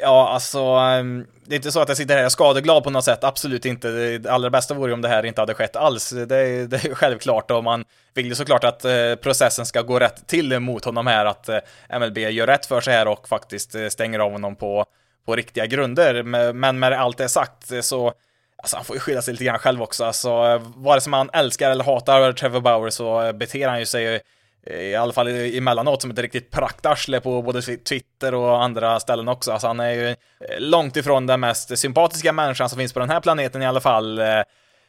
Ja, 0.00 0.28
alltså, 0.28 0.58
ehm, 0.58 1.26
det 1.44 1.54
är 1.54 1.56
inte 1.56 1.72
så 1.72 1.80
att 1.80 1.88
jag 1.88 1.96
sitter 1.96 2.16
här 2.16 2.28
skadeglad 2.28 2.84
på 2.84 2.90
något 2.90 3.04
sätt, 3.04 3.24
absolut 3.24 3.64
inte. 3.64 3.88
Det 4.18 4.30
allra 4.30 4.50
bästa 4.50 4.74
vore 4.74 4.92
om 4.92 5.02
det 5.02 5.08
här 5.08 5.26
inte 5.26 5.40
hade 5.40 5.54
skett 5.54 5.76
alls. 5.76 6.10
Det 6.10 6.36
är, 6.36 6.66
det 6.66 6.84
är 6.84 6.94
självklart 6.94 7.50
och 7.50 7.64
man 7.64 7.84
vill 8.14 8.26
ju 8.26 8.34
såklart 8.34 8.64
att 8.64 8.84
eh, 8.84 9.14
processen 9.22 9.66
ska 9.66 9.82
gå 9.82 9.98
rätt 9.98 10.26
till 10.26 10.60
mot 10.60 10.84
honom 10.84 11.06
här, 11.06 11.26
att 11.26 11.48
eh, 11.48 11.58
MLB 11.98 12.18
gör 12.18 12.46
rätt 12.46 12.66
för 12.66 12.80
sig 12.80 12.94
här 12.94 13.08
och 13.08 13.28
faktiskt 13.28 13.74
eh, 13.74 13.88
stänger 13.88 14.18
av 14.18 14.32
honom 14.32 14.56
på, 14.56 14.84
på 15.26 15.36
riktiga 15.36 15.66
grunder. 15.66 16.22
Men 16.52 16.78
med 16.78 16.92
allt 16.92 17.18
det 17.18 17.28
sagt 17.28 17.84
så 17.84 18.12
Alltså 18.56 18.76
han 18.76 18.84
får 18.84 18.96
ju 18.96 19.00
skylla 19.00 19.22
sig 19.22 19.34
lite 19.34 19.44
grann 19.44 19.58
själv 19.58 19.82
också, 19.82 20.04
alltså 20.04 20.58
vare 20.76 21.00
sig 21.00 21.10
man 21.10 21.30
älskar 21.32 21.70
eller 21.70 21.84
hatar 21.84 22.32
Trevor 22.32 22.60
Bauer 22.60 22.90
så 22.90 23.32
beter 23.32 23.68
han 23.68 23.78
ju 23.78 23.86
sig 23.86 24.20
Eh, 24.66 24.80
i 24.80 24.96
alla 24.96 25.12
fall 25.12 25.28
emellanåt 25.28 26.02
som 26.02 26.10
ett 26.10 26.18
riktigt 26.18 26.50
praktarsle 26.50 27.20
på 27.20 27.42
både 27.42 27.62
Twitter 27.62 28.34
och 28.34 28.62
andra 28.62 29.00
ställen 29.00 29.28
också. 29.28 29.52
Alltså 29.52 29.66
han 29.66 29.80
är 29.80 29.92
ju 29.92 30.08
eh, 30.08 30.16
långt 30.58 30.96
ifrån 30.96 31.26
den 31.26 31.40
mest 31.40 31.78
sympatiska 31.78 32.32
människan 32.32 32.68
som 32.68 32.78
finns 32.78 32.92
på 32.92 33.00
den 33.00 33.10
här 33.10 33.20
planeten 33.20 33.62
i 33.62 33.66
alla 33.66 33.80
fall. 33.80 34.18
Eh, 34.18 34.42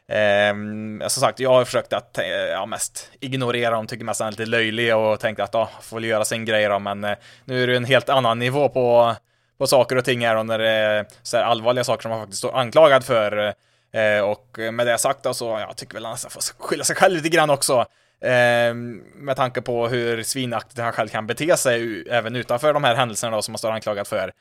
ehm, 0.09 1.03
som 1.07 1.21
sagt, 1.21 1.39
jag 1.39 1.49
har 1.49 1.65
försökt 1.65 1.93
att 1.93 2.17
eh, 2.17 2.25
ja, 2.27 2.65
mest 2.65 3.11
ignorera 3.19 3.75
dem, 3.75 3.87
tycker 3.87 4.05
mest 4.05 4.19
han 4.19 4.27
är 4.27 4.31
lite 4.31 4.45
löjlig 4.45 4.95
och 4.95 5.19
tänkt 5.19 5.39
att 5.39 5.53
ja, 5.53 5.69
får 5.81 5.97
väl 5.97 6.05
göra 6.05 6.25
sin 6.25 6.45
grej 6.45 6.65
då, 6.65 6.79
men 6.79 7.03
eh, 7.03 7.15
nu 7.45 7.63
är 7.63 7.67
det 7.67 7.75
en 7.75 7.85
helt 7.85 8.09
annan 8.09 8.39
nivå 8.39 8.69
på, 8.69 9.15
på 9.57 9.67
saker 9.67 9.95
och 9.95 10.05
ting 10.05 10.25
här 10.25 10.35
och 10.35 10.45
när 10.45 10.59
det 10.59 10.69
är 10.69 11.05
så 11.23 11.37
här 11.37 11.43
allvarliga 11.43 11.83
saker 11.83 12.01
som 12.01 12.11
man 12.11 12.19
faktiskt 12.19 12.39
står 12.39 12.57
anklagad 12.57 13.03
för. 13.03 13.53
Eh, 13.93 14.23
och 14.23 14.57
med 14.73 14.87
det 14.87 14.97
sagt 14.97 15.23
då 15.23 15.33
så, 15.33 15.59
jag 15.67 15.77
tycker 15.77 15.93
väl 15.93 16.05
han 16.05 16.17
får 16.17 16.63
skylla 16.63 16.83
sig 16.83 16.95
själv 16.95 17.15
lite 17.15 17.29
grann 17.29 17.49
också. 17.49 17.85
Eh, 18.23 18.73
med 19.15 19.35
tanke 19.35 19.61
på 19.61 19.87
hur 19.87 20.23
svinaktigt 20.23 20.79
han 20.79 20.93
själv 20.93 21.07
kan 21.07 21.27
bete 21.27 21.57
sig 21.57 22.03
även 22.09 22.35
utanför 22.35 22.73
de 22.73 22.83
här 22.83 22.95
händelserna 22.95 23.35
då, 23.35 23.41
som 23.41 23.53
han 23.53 23.57
står 23.57 23.71
anklagad 23.71 24.07
för. 24.07 24.31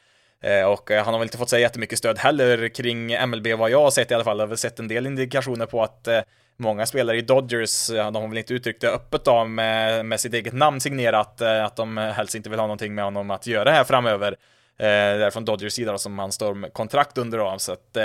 Eh, 0.42 0.64
och 0.64 0.90
eh, 0.90 1.04
han 1.04 1.14
har 1.14 1.18
väl 1.18 1.26
inte 1.26 1.38
fått 1.38 1.50
sig 1.50 1.60
jättemycket 1.60 1.98
stöd 1.98 2.18
heller 2.18 2.68
kring 2.68 3.26
MLB 3.28 3.46
vad 3.58 3.70
jag 3.70 3.82
har 3.82 3.90
sett 3.90 4.10
i 4.10 4.14
alla 4.14 4.24
fall. 4.24 4.38
Jag 4.38 4.42
har 4.42 4.48
väl 4.48 4.58
sett 4.58 4.78
en 4.78 4.88
del 4.88 5.06
indikationer 5.06 5.66
på 5.66 5.82
att 5.82 6.08
eh, 6.08 6.20
många 6.56 6.86
spelare 6.86 7.16
i 7.16 7.20
Dodgers, 7.20 7.88
de 7.88 8.14
har 8.14 8.28
väl 8.28 8.38
inte 8.38 8.54
uttryckt 8.54 8.80
det 8.80 8.90
öppet 8.90 9.24
då 9.24 9.44
med, 9.44 10.06
med 10.06 10.20
sitt 10.20 10.34
eget 10.34 10.52
namn 10.52 10.80
signerat, 10.80 11.40
eh, 11.40 11.64
att 11.64 11.76
de 11.76 11.96
helst 11.96 12.34
inte 12.34 12.50
vill 12.50 12.58
ha 12.58 12.66
någonting 12.66 12.94
med 12.94 13.04
honom 13.04 13.30
att 13.30 13.46
göra 13.46 13.70
här 13.70 13.84
framöver. 13.84 14.32
Eh, 14.78 14.86
det 14.86 15.24
är 15.24 15.30
från 15.30 15.44
Dodgers 15.44 15.72
sida 15.72 15.92
då, 15.92 15.98
som 15.98 16.18
han 16.18 16.32
står 16.32 16.54
med 16.54 16.72
kontrakt 16.72 17.18
under 17.18 17.38
då, 17.38 17.54
så 17.58 17.72
att 17.72 17.96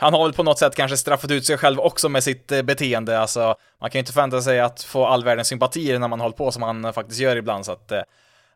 han 0.00 0.14
har 0.14 0.24
väl 0.24 0.32
på 0.32 0.42
något 0.42 0.58
sätt 0.58 0.74
kanske 0.74 0.96
straffat 0.96 1.30
ut 1.30 1.46
sig 1.46 1.58
själv 1.58 1.80
också 1.80 2.08
med 2.08 2.24
sitt 2.24 2.52
eh, 2.52 2.62
beteende. 2.62 3.20
Alltså, 3.20 3.54
man 3.80 3.90
kan 3.90 3.98
ju 3.98 4.00
inte 4.00 4.12
förvänta 4.12 4.42
sig 4.42 4.60
att 4.60 4.82
få 4.82 5.06
all 5.06 5.24
världens 5.24 5.48
sympatier 5.48 5.98
när 5.98 6.08
man 6.08 6.20
håller 6.20 6.36
på 6.36 6.52
som 6.52 6.62
han 6.62 6.92
faktiskt 6.92 7.20
gör 7.20 7.36
ibland. 7.36 7.66
Så 7.66 7.72
att, 7.72 7.92
eh, 7.92 8.02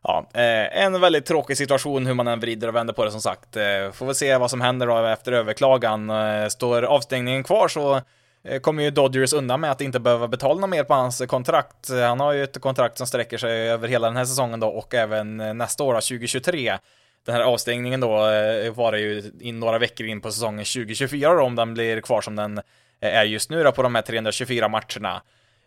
ja, 0.03 0.29
eh, 0.33 0.83
en 0.83 1.01
väldigt 1.01 1.25
tråkig 1.25 1.57
situation 1.57 2.05
hur 2.05 2.13
man 2.13 2.27
än 2.27 2.39
vrider 2.39 2.67
och 2.67 2.75
vänder 2.75 2.93
på 2.93 3.05
det 3.05 3.11
som 3.11 3.21
sagt. 3.21 3.53
Får 3.93 4.05
väl 4.05 4.15
se 4.15 4.37
vad 4.37 4.49
som 4.49 4.61
händer 4.61 4.87
då 4.87 5.05
efter 5.05 5.31
överklagan. 5.31 6.11
Står 6.51 6.83
avstängningen 6.83 7.43
kvar 7.43 7.67
så 7.67 8.01
kommer 8.61 8.83
ju 8.83 8.91
Dodgers 8.91 9.33
undan 9.33 9.61
med 9.61 9.71
att 9.71 9.81
inte 9.81 9.99
behöva 9.99 10.27
betala 10.27 10.59
något 10.59 10.69
mer 10.69 10.83
på 10.83 10.93
hans 10.93 11.21
kontrakt. 11.27 11.89
Han 11.89 12.19
har 12.19 12.33
ju 12.33 12.43
ett 12.43 12.61
kontrakt 12.61 12.97
som 12.97 13.07
sträcker 13.07 13.37
sig 13.37 13.69
över 13.69 13.87
hela 13.87 14.07
den 14.07 14.17
här 14.17 14.25
säsongen 14.25 14.59
då 14.59 14.67
och 14.67 14.93
även 14.93 15.37
nästa 15.37 15.83
år, 15.83 15.93
2023 15.93 16.77
den 17.25 17.35
här 17.35 17.41
avstängningen 17.41 17.99
då 17.99 18.07
eh, 18.07 18.71
varar 18.71 18.91
var 18.91 18.93
ju 18.97 19.31
in 19.39 19.59
några 19.59 19.79
veckor 19.79 20.07
in 20.07 20.21
på 20.21 20.31
säsongen 20.31 20.65
2024 20.65 21.33
då, 21.33 21.41
om 21.41 21.55
den 21.55 21.73
blir 21.73 22.01
kvar 22.01 22.21
som 22.21 22.35
den 22.35 22.57
eh, 22.99 23.17
är 23.17 23.23
just 23.23 23.49
nu 23.49 23.63
då 23.63 23.71
på 23.71 23.83
de 23.83 23.95
här 23.95 24.01
324 24.01 24.67
matcherna. 24.67 25.21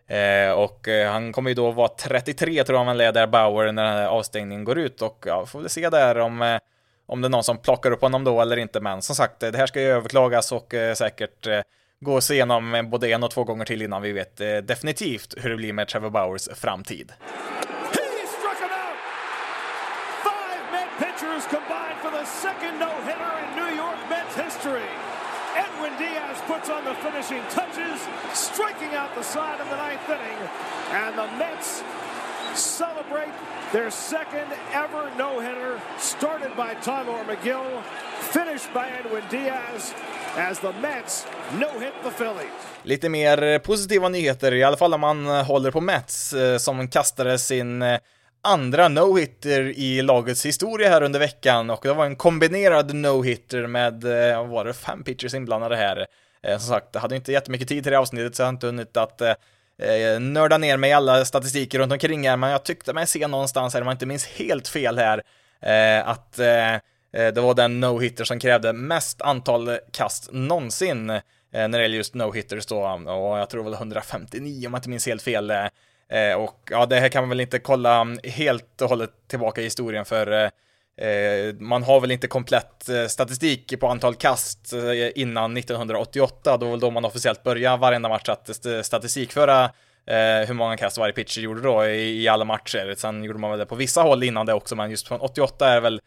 Eh, 0.09 0.51
och 0.51 0.89
eh, 0.89 1.13
han 1.13 1.33
kommer 1.33 1.51
ju 1.51 1.55
då 1.55 1.71
vara 1.71 1.89
33 1.89 2.65
tror 2.65 2.79
jag 2.79 2.87
man 2.87 2.99
leder 2.99 3.27
Bauer 3.27 3.73
när 3.73 3.85
den 3.85 3.93
här 3.93 4.07
avstängningen 4.07 4.65
går 4.65 4.79
ut 4.79 5.03
och 5.03 5.25
ja, 5.27 5.47
får 5.47 5.61
väl 5.61 5.69
se 5.69 5.91
där 5.91 6.19
om, 6.19 6.43
eh, 6.43 6.59
om 7.07 7.21
det 7.21 7.27
är 7.27 7.31
någon 7.31 7.45
som 7.45 7.59
plockar 7.59 7.91
upp 7.91 8.01
honom 8.01 8.25
då 8.25 8.41
eller 8.41 8.57
inte, 8.57 8.81
men 8.81 9.03
som 9.03 9.17
sagt, 9.17 9.43
eh, 9.43 9.51
det 9.51 9.59
här 9.59 9.67
ska 9.67 9.81
ju 9.81 9.87
överklagas 9.87 10.53
och 10.53 10.75
säkert 10.97 11.47
gå 12.01 12.21
igenom 12.31 12.89
både 12.91 13.09
en 13.09 13.23
och 13.23 13.31
två 13.31 13.45
gånger 13.45 13.65
till 13.65 13.83
innan 13.83 14.03
vi 14.03 14.13
vet 14.13 14.37
definitivt 14.63 15.35
hur 15.37 15.51
det 15.51 15.57
blir 15.57 15.73
med 15.73 15.89
Trevor 15.89 16.11
Bowers 16.11 16.49
framtid. 16.55 17.13
Puts 26.47 26.71
on 26.71 26.85
the 26.85 26.95
finishing 26.95 27.43
touches, 27.51 28.01
striking 28.33 28.95
out 28.95 29.15
the 29.15 29.23
side 29.23 29.61
of 29.61 29.69
the 29.69 29.77
ninth 29.77 30.09
inning, 30.09 30.39
and 30.93 31.19
the 31.19 31.27
Mets 31.39 31.83
celebrate 32.55 33.33
their 33.73 33.91
second 33.91 34.49
ever 34.73 35.11
no-hitter, 35.19 35.81
started 35.99 36.57
by 36.57 36.75
Tylor 36.75 37.25
McGill, 37.25 37.83
finished 38.21 38.73
by 38.75 38.89
Edwin 38.89 39.25
Diaz, 39.31 39.95
as 40.37 40.61
the 40.61 40.73
Mets 40.75 41.27
no-hit 41.59 41.95
the 42.05 42.11
Phillies. 42.11 42.47
Lite 42.83 43.09
mer 43.09 43.59
positiva 43.59 44.09
nyheter, 44.09 44.55
i 44.55 44.63
alla 44.63 44.77
fall 44.77 44.95
om 44.95 45.01
man 45.01 45.27
håller 45.27 45.71
på 45.71 45.81
Mets, 45.81 46.33
eh, 46.33 46.59
som 46.59 46.89
kastade 46.89 47.39
sin 47.39 47.83
eh, 47.83 47.99
andra 48.47 48.89
no-hitter 48.89 49.79
i 49.79 50.03
lagets 50.03 50.47
historia 50.47 50.89
här 50.89 51.03
under 51.03 51.21
veckan 51.21 51.71
och 51.71 51.81
det 51.83 51.93
var 51.93 52.07
en 52.07 52.17
kombinerad 52.17 52.95
no-hitter 52.95 53.67
med, 53.67 54.05
eh, 54.05 54.39
vad 54.39 54.49
var 54.49 54.65
det, 54.65 54.75
fem 54.75 55.05
pitchers 55.05 55.35
inblandade 55.35 55.77
här. 55.77 56.07
Eh, 56.43 56.59
som 56.59 56.69
sagt, 56.69 56.87
jag 56.93 57.01
hade 57.01 57.17
inte 57.17 57.33
jättemycket 57.33 57.69
tid 57.69 57.83
till 57.83 57.93
det 57.93 57.99
avsnittet 57.99 58.37
så 58.37 58.43
jag 58.43 58.47
har 58.47 58.53
inte 58.53 58.67
hunnit 58.67 58.97
att 58.97 59.21
eh, 59.21 59.35
eh, 59.83 60.21
nörda 60.21 60.59
ner 60.59 60.77
mig 60.77 60.91
i 60.91 60.93
alla 60.93 61.25
statistiker 61.25 61.79
runt 61.79 61.93
omkring 61.93 62.29
här, 62.29 62.37
men 62.37 62.51
jag 62.51 62.65
tyckte 62.65 62.93
mig 62.93 63.07
se 63.07 63.27
någonstans 63.27 63.75
här, 63.75 63.81
om 63.81 63.87
jag 63.87 63.95
inte 63.95 64.07
minns 64.07 64.27
helt 64.27 64.69
fel 64.69 64.99
här, 64.99 65.23
eh, 65.63 66.09
att 66.09 66.39
eh, 66.39 66.77
det 67.13 67.41
var 67.41 67.55
den 67.55 67.85
no-hitter 67.85 68.25
som 68.25 68.39
krävde 68.39 68.73
mest 68.73 69.23
antal 69.23 69.79
kast 69.93 70.29
någonsin 70.33 71.11
eh, 71.11 71.21
när 71.53 71.69
det 71.69 71.83
gäller 71.83 71.97
just 71.97 72.15
no-hitters 72.15 72.69
då, 72.69 73.13
och 73.13 73.39
jag 73.39 73.51
tror 73.51 73.65
det 73.65 73.71
var 73.71 73.77
159 73.77 74.67
om 74.67 74.73
jag 74.73 74.79
inte 74.79 74.89
minns 74.89 75.07
helt 75.07 75.23
fel. 75.23 75.53
Eh, 76.11 76.35
och 76.35 76.69
ja, 76.71 76.87
det 76.87 77.01
här 77.01 77.09
kan 77.09 77.23
man 77.23 77.29
väl 77.29 77.41
inte 77.41 77.59
kolla 77.59 78.07
helt 78.25 78.83
och 78.83 78.89
hållet 78.89 79.11
tillbaka 79.29 79.61
i 79.61 79.65
historien 79.65 80.05
för 80.05 80.51
Eh, 81.01 81.55
man 81.59 81.83
har 81.83 82.01
väl 82.01 82.11
inte 82.11 82.27
komplett 82.27 82.89
eh, 82.89 83.07
statistik 83.07 83.81
på 83.81 83.89
antal 83.89 84.15
kast 84.15 84.73
eh, 84.73 85.21
innan 85.21 85.57
1988, 85.57 86.57
då 86.57 86.71
var 86.71 86.77
då 86.77 86.91
man 86.91 87.05
officiellt 87.05 87.43
började 87.43 87.77
varenda 87.77 88.09
match 88.09 88.29
att 88.29 88.51
statistikföra 88.83 89.71
hur 90.47 90.55
många 90.55 90.77
kast 90.77 90.99
varje 90.99 91.13
pitcher 91.13 91.41
gjorde 91.41 91.61
då 91.61 91.87
i, 91.87 92.29
alla 92.29 92.45
matcher. 92.45 92.95
Sen 92.97 93.25
gjorde 93.25 93.39
man 93.39 93.51
väl 93.51 93.59
det 93.59 93.67
på 93.67 93.75
vissa 93.75 94.03
håll 94.03 94.23
innan 94.23 94.47
det 94.47 94.55
också, 94.55 94.77
men 94.77 94.91
just 94.91 95.09
från 95.09 95.21
88 95.21 95.69
är 95.69 95.81
väl 95.81 96.01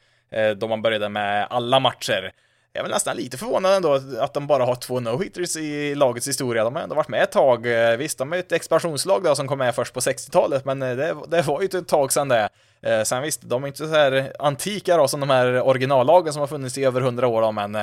då 0.58 0.68
man 0.68 0.82
började 0.82 1.10
med 1.10 1.48
alla 1.50 1.80
matcher. 1.80 2.32
Jag 2.74 2.80
är 2.80 2.84
väl 2.84 2.92
nästan 2.92 3.18
lite 3.18 3.38
förvånad 3.38 3.74
ändå 3.74 4.02
att 4.20 4.34
de 4.34 4.48
bara 4.48 4.66
har 4.66 4.76
två 4.76 5.00
no-hitters 5.00 5.58
i 5.58 5.96
lagets 5.96 6.28
historia. 6.28 6.64
De 6.64 6.76
har 6.76 6.84
ändå 6.84 6.96
varit 6.96 7.08
med 7.08 7.24
ett 7.24 7.32
tag. 7.32 7.92
Eh, 7.92 7.98
visst, 7.98 8.18
de 8.18 8.34
är 8.34 8.38
ett 8.38 8.52
expansionslag 8.52 9.24
då 9.24 9.36
som 9.36 9.48
kom 9.48 9.58
med 9.58 9.76
först 9.76 9.94
på 9.94 10.00
60-talet, 10.00 10.66
men 10.66 10.82
eh, 10.82 10.96
det, 10.96 11.16
det 11.28 11.42
var 11.42 11.62
ju 11.62 11.66
ett 11.66 11.88
tag 11.88 12.14
sedan 12.14 12.28
det. 12.28 12.50
Eh, 12.82 13.04
sen 13.04 13.22
visst, 13.22 13.42
de 13.42 13.64
är 13.64 13.68
inte 13.68 13.88
så 13.88 13.94
här 13.94 14.34
antika 14.40 14.98
då 14.98 15.08
som 15.08 15.20
de 15.20 15.30
här 15.30 15.62
originallagen 15.62 16.34
som 16.34 16.40
har 16.40 16.48
funnits 16.48 16.78
i 16.78 16.84
över 16.84 17.02
hundra 17.02 17.28
år 17.28 17.42
då, 17.42 17.52
men 17.52 17.74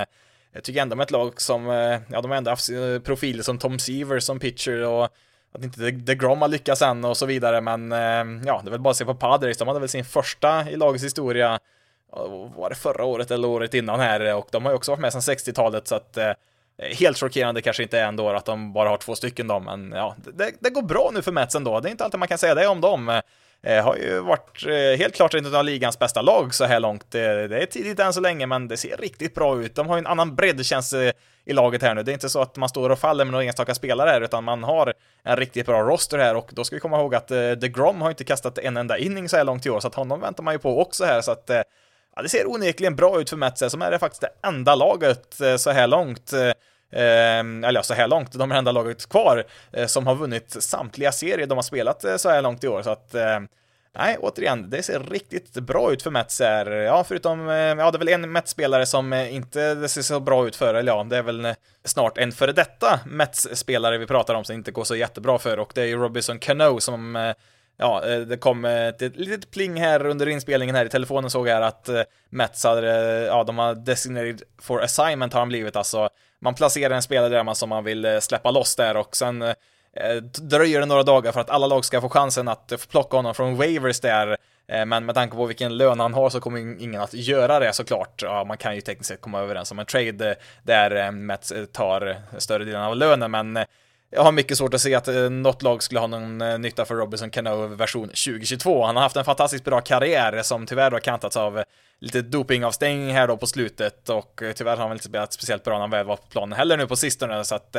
jag 0.53 0.65
tycker 0.65 0.83
ändå 0.83 0.97
med 0.97 1.05
ett 1.05 1.11
lag 1.11 1.41
som, 1.41 1.67
ja 2.11 2.21
de 2.21 2.31
har 2.31 2.39
ändå 2.39 2.51
haft 2.51 2.71
profiler 3.05 3.43
som 3.43 3.59
Tom 3.59 3.79
Seaver 3.79 4.21
som 4.21 4.39
pitcher 4.39 4.85
och 4.85 5.05
att 5.55 5.65
inte 5.65 5.91
DeGrom 5.91 6.43
har 6.43 6.49
lyckats 6.49 6.83
än 6.83 7.05
och 7.05 7.17
så 7.17 7.27
vidare, 7.27 7.61
men 7.61 7.91
ja, 8.47 8.61
det 8.65 8.69
är 8.69 8.71
väl 8.71 8.81
bara 8.81 8.91
att 8.91 8.97
se 8.97 9.05
på 9.05 9.15
Padres, 9.15 9.59
de 9.59 9.69
hade 9.69 9.81
väl 9.81 9.89
sin 9.89 10.05
första 10.05 10.71
i 10.71 10.77
lagets 10.77 11.05
historia, 11.05 11.59
var 12.57 12.69
det 12.69 12.75
förra 12.75 13.05
året 13.05 13.31
eller 13.31 13.49
året 13.49 13.75
innan 13.75 14.01
här, 14.01 14.21
eh, 14.21 14.39
och 14.39 14.49
de 14.51 14.65
har 14.65 14.73
ju 14.73 14.77
också 14.77 14.93
varit 14.93 15.01
med 15.01 15.13
sedan 15.13 15.37
60-talet, 15.37 15.89
så 15.89 15.95
att 15.95 16.17
eh, 16.17 16.33
Helt 16.79 17.19
chockerande 17.19 17.63
kanske 17.63 17.83
inte 17.83 17.99
är 17.99 18.07
ändå 18.07 18.31
att 18.31 18.45
de 18.45 18.73
bara 18.73 18.89
har 18.89 18.97
två 18.97 19.15
stycken 19.15 19.47
då, 19.47 19.61
men 19.61 19.93
ja, 19.93 20.17
det, 20.35 20.53
det 20.61 20.71
går 20.71 20.83
bra 20.83 21.11
nu 21.15 21.23
för 21.23 21.33
Mets 21.33 21.55
ändå. 21.55 21.81
Det 21.81 21.89
är 21.89 21.91
inte 21.91 22.05
alltid 22.05 22.19
man 22.19 22.29
kan 22.29 22.39
säga 22.39 22.55
det 22.55 22.67
om 22.67 22.81
dem. 22.81 23.21
Eh, 23.63 23.85
har 23.85 23.97
ju 23.97 24.21
varit 24.21 24.67
eh, 24.67 24.99
helt 24.99 25.15
klart 25.15 25.35
ett 25.35 25.55
av 25.55 25.65
ligans 25.65 25.99
bästa 25.99 26.23
lag 26.23 26.55
så 26.55 26.65
här 26.65 26.81
långt. 26.81 27.11
Det, 27.11 27.49
det 27.49 27.63
är 27.63 27.67
tidigt 27.67 28.01
än 28.01 28.13
så 28.13 28.21
länge, 28.21 28.47
men 28.47 28.69
det 28.69 28.77
ser 28.77 28.97
riktigt 28.97 29.35
bra 29.35 29.63
ut. 29.63 29.75
De 29.75 29.89
har 29.89 29.97
ju 29.97 29.99
en 29.99 30.07
annan 30.07 30.35
bredd 30.35 30.67
känns 30.67 30.91
det 30.91 31.13
i 31.45 31.53
laget 31.53 31.83
här 31.83 31.95
nu. 31.95 32.03
Det 32.03 32.11
är 32.11 32.15
inte 32.15 32.29
så 32.29 32.43
att 32.43 32.57
man 32.57 32.69
står 32.69 32.91
och 32.91 32.99
faller 32.99 33.25
med 33.25 33.33
några 33.33 33.45
enstaka 33.45 33.75
spelare 33.75 34.11
här, 34.11 34.21
utan 34.21 34.45
man 34.45 34.65
har 34.65 34.95
en 35.23 35.37
riktigt 35.37 35.67
bra 35.67 35.83
roster 35.83 36.19
här 36.19 36.37
och 36.37 36.51
då 36.53 36.65
ska 36.65 36.77
vi 36.77 36.81
komma 36.81 37.01
ihåg 37.01 37.15
att 37.15 37.31
eh, 37.31 37.37
DeGrom 37.37 37.61
The 37.61 37.69
Grom 37.69 38.01
har 38.01 38.11
inte 38.11 38.25
kastat 38.25 38.59
en 38.59 38.77
enda 38.77 38.99
inning 38.99 39.29
så 39.29 39.37
här 39.37 39.45
långt 39.45 39.67
i 39.67 39.71
år, 39.71 39.81
så 39.81 39.89
att 39.89 39.95
honom 39.95 40.21
väntar 40.21 40.43
man 40.43 40.55
ju 40.55 40.59
på 40.59 40.81
också 40.81 41.05
här, 41.05 41.21
så 41.21 41.31
att 41.31 41.51
eh, 41.51 41.61
ja, 42.17 42.23
det 42.23 42.29
ser 42.29 42.51
onekligen 42.51 42.97
bra 42.97 43.21
ut 43.21 43.31
för 43.31 43.37
Mets, 43.37 43.71
som 43.71 43.83
är 43.83 43.91
det 43.91 43.99
faktiskt 43.99 44.21
det 44.21 44.49
enda 44.49 44.75
laget 44.75 45.41
eh, 45.41 45.57
så 45.57 45.71
här 45.71 45.87
långt 45.87 46.33
Eh, 46.93 47.39
ehm, 47.39 47.65
eller 47.65 47.79
ja, 47.79 47.83
så 47.83 47.95
här 47.95 48.09
långt, 48.09 48.33
de 48.33 48.53
är 48.53 48.57
enda 48.57 48.73
laget 48.73 49.09
kvar 49.09 49.45
eh, 49.73 49.87
som 49.87 50.07
har 50.07 50.15
vunnit 50.15 50.57
samtliga 50.63 51.13
serier 51.13 51.47
de 51.47 51.59
har 51.59 51.63
spelat 51.63 52.05
eh, 52.05 52.17
så 52.17 52.29
här 52.29 52.43
långt 52.43 52.65
i 52.65 52.69
år. 52.69 52.83
Så 52.83 52.91
att, 52.91 53.15
eh, 53.15 53.41
nej, 53.99 54.17
återigen, 54.21 54.71
det 54.71 54.83
ser 54.83 55.01
riktigt 55.01 55.55
bra 55.55 55.93
ut 55.93 56.03
för 56.03 56.11
Mets 56.11 56.41
här. 56.41 56.71
Ja, 56.71 57.05
förutom, 57.09 57.49
eh, 57.49 57.55
ja, 57.55 57.91
det 57.91 57.97
är 57.97 57.99
väl 57.99 58.09
en 58.09 58.33
Mets-spelare 58.33 58.87
som 58.87 59.13
eh, 59.13 59.35
inte 59.35 59.75
det 59.75 59.89
ser 59.89 60.03
så 60.03 60.21
bra 60.21 60.47
ut 60.47 60.57
för, 60.57 60.75
eller 60.75 60.93
ja, 60.93 61.05
det 61.05 61.17
är 61.17 61.23
väl 61.23 61.45
eh, 61.45 61.55
snart 61.85 62.19
en 62.19 62.33
före 62.33 62.53
detta 62.53 63.01
Mets-spelare 63.07 63.99
vi 63.99 64.07
pratar 64.07 64.35
om 64.35 64.45
som 64.45 64.55
inte 64.55 64.71
går 64.71 64.85
så 64.85 64.97
jättebra 64.97 65.39
för, 65.39 65.59
och 65.59 65.73
det 65.75 65.81
är 65.81 65.87
ju 65.87 65.97
Robinson 65.97 66.39
Cano 66.39 66.81
som 66.81 67.35
Ja, 67.79 68.05
eh, 68.09 68.21
det 68.21 68.37
kom 68.37 68.65
ett 68.65 69.01
litet 69.01 69.51
pling 69.51 69.81
här 69.81 70.07
under 70.07 70.29
inspelningen 70.29 70.75
här 70.75 70.85
i 70.85 70.89
telefonen 70.89 71.31
såg 71.31 71.49
jag 71.49 71.55
här 71.55 71.63
att 71.63 71.89
eh, 71.89 72.03
Mets 72.31 72.65
hade, 72.65 72.91
eh, 72.91 73.27
ja, 73.27 73.45
de 73.45 73.59
har 73.59 73.75
designated 73.75 74.43
for 74.59 74.83
assignment 74.83 75.33
har 75.33 75.41
han 75.41 75.49
blivit 75.49 75.77
alltså 75.77 76.09
man 76.41 76.55
placerar 76.55 76.95
en 76.95 77.03
spelare 77.03 77.29
där 77.29 77.43
man 77.43 77.55
som 77.55 77.69
man 77.69 77.85
vill 77.85 78.19
släppa 78.21 78.51
loss 78.51 78.77
där 78.77 78.97
och 78.97 79.17
sen 79.17 79.43
eh, 79.43 79.55
dröjer 80.43 80.81
det 80.81 80.87
några 80.87 81.03
dagar 81.03 81.33
för 81.33 81.41
att 81.41 81.51
alla 81.51 81.67
lag 81.67 81.85
ska 81.85 82.01
få 82.01 82.09
chansen 82.09 82.49
att 82.49 82.73
få 82.79 82.89
plocka 82.89 83.17
honom 83.17 83.35
från 83.35 83.57
waivers 83.57 84.01
där. 84.01 84.37
Men 84.87 85.07
med 85.07 85.15
tanke 85.15 85.37
på 85.37 85.47
vilken 85.47 85.77
lön 85.77 86.01
han 86.01 86.15
har 86.15 86.31
så 86.31 86.41
kommer 86.41 86.83
ingen 86.83 87.01
att 87.01 87.15
göra 87.15 87.59
det 87.59 87.73
såklart. 87.73 88.23
Ja, 88.23 88.45
man 88.45 88.57
kan 88.57 88.75
ju 88.75 88.81
tekniskt 88.81 89.09
sett 89.09 89.21
komma 89.21 89.41
överens 89.41 89.71
om 89.71 89.79
en 89.79 89.87
trade 89.87 90.37
där 90.63 91.11
Mets 91.11 91.53
tar 91.73 92.17
större 92.39 92.65
delen 92.65 92.83
av 92.83 92.97
lönen, 92.97 93.31
men 93.31 93.59
jag 94.11 94.23
har 94.23 94.33
mycket 94.33 94.59
svårt 94.59 94.75
att 94.75 94.81
se 94.81 94.95
att 94.95 95.09
eh, 95.09 95.31
något 95.31 95.63
lag 95.63 95.83
skulle 95.83 96.01
ha 96.01 96.07
någon 96.07 96.41
eh, 96.41 96.59
nytta 96.59 96.85
för 96.85 96.95
Robinson 96.95 97.31
Cano 97.31 97.67
version 97.67 98.09
2022. 98.09 98.85
Han 98.85 98.97
har 98.97 99.03
haft 99.03 99.17
en 99.17 99.25
fantastiskt 99.25 99.65
bra 99.65 99.81
karriär 99.81 100.43
som 100.43 100.67
tyvärr 100.67 100.91
har 100.91 100.99
kantats 100.99 101.37
av 101.37 101.59
eh, 101.59 101.65
lite 102.01 102.23
dopingavstängning 102.23 103.13
här 103.13 103.29
då 103.29 103.37
på 103.37 103.47
slutet 103.47 104.09
och 104.09 104.43
tyvärr 104.55 104.71
har 104.71 104.77
han 104.77 104.89
väl 104.89 104.97
inte 104.97 105.09
spelat 105.09 105.33
speciellt 105.33 105.65
bra 105.65 105.75
när 105.75 105.81
han 105.81 105.91
väl 105.91 106.07
var 106.07 106.17
på 106.17 106.27
planen 106.31 106.59
heller 106.59 106.77
nu 106.77 106.87
på 106.87 106.97
sistone 106.97 107.45
så 107.45 107.55
att 107.55 107.77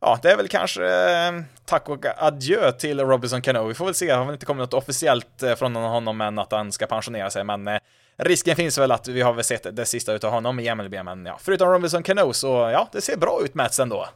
ja, 0.00 0.18
det 0.22 0.30
är 0.30 0.36
väl 0.36 0.48
kanske 0.48 0.84
eh, 0.84 1.32
tack 1.64 1.88
och 1.88 2.06
adjö 2.16 2.72
till 2.72 3.00
Robinson 3.00 3.42
Cano. 3.42 3.66
Vi 3.66 3.74
får 3.74 3.84
väl 3.84 3.94
se, 3.94 4.06
det 4.06 4.14
har 4.14 4.24
väl 4.24 4.34
inte 4.34 4.46
kommit 4.46 4.60
något 4.60 4.74
officiellt 4.74 5.42
från 5.56 5.76
honom 5.76 6.20
än 6.20 6.38
att 6.38 6.52
han 6.52 6.72
ska 6.72 6.86
pensionera 6.86 7.30
sig, 7.30 7.44
men 7.44 7.68
risken 8.16 8.56
finns 8.56 8.78
väl 8.78 8.92
att 8.92 9.08
vi 9.08 9.20
har 9.20 9.32
väl 9.32 9.44
sett 9.44 9.76
det 9.76 9.86
sista 9.86 10.12
utav 10.12 10.30
honom 10.30 10.60
i 10.60 10.74
MLB, 10.74 10.94
men 11.04 11.26
ja, 11.26 11.38
förutom 11.40 11.68
Robinson 11.68 12.02
Cano 12.02 12.32
så 12.32 12.48
ja, 12.48 12.88
det 12.92 13.00
ser 13.00 13.16
bra 13.16 13.40
ut 13.44 13.54
Mats 13.54 13.80
ändå. 13.80 14.08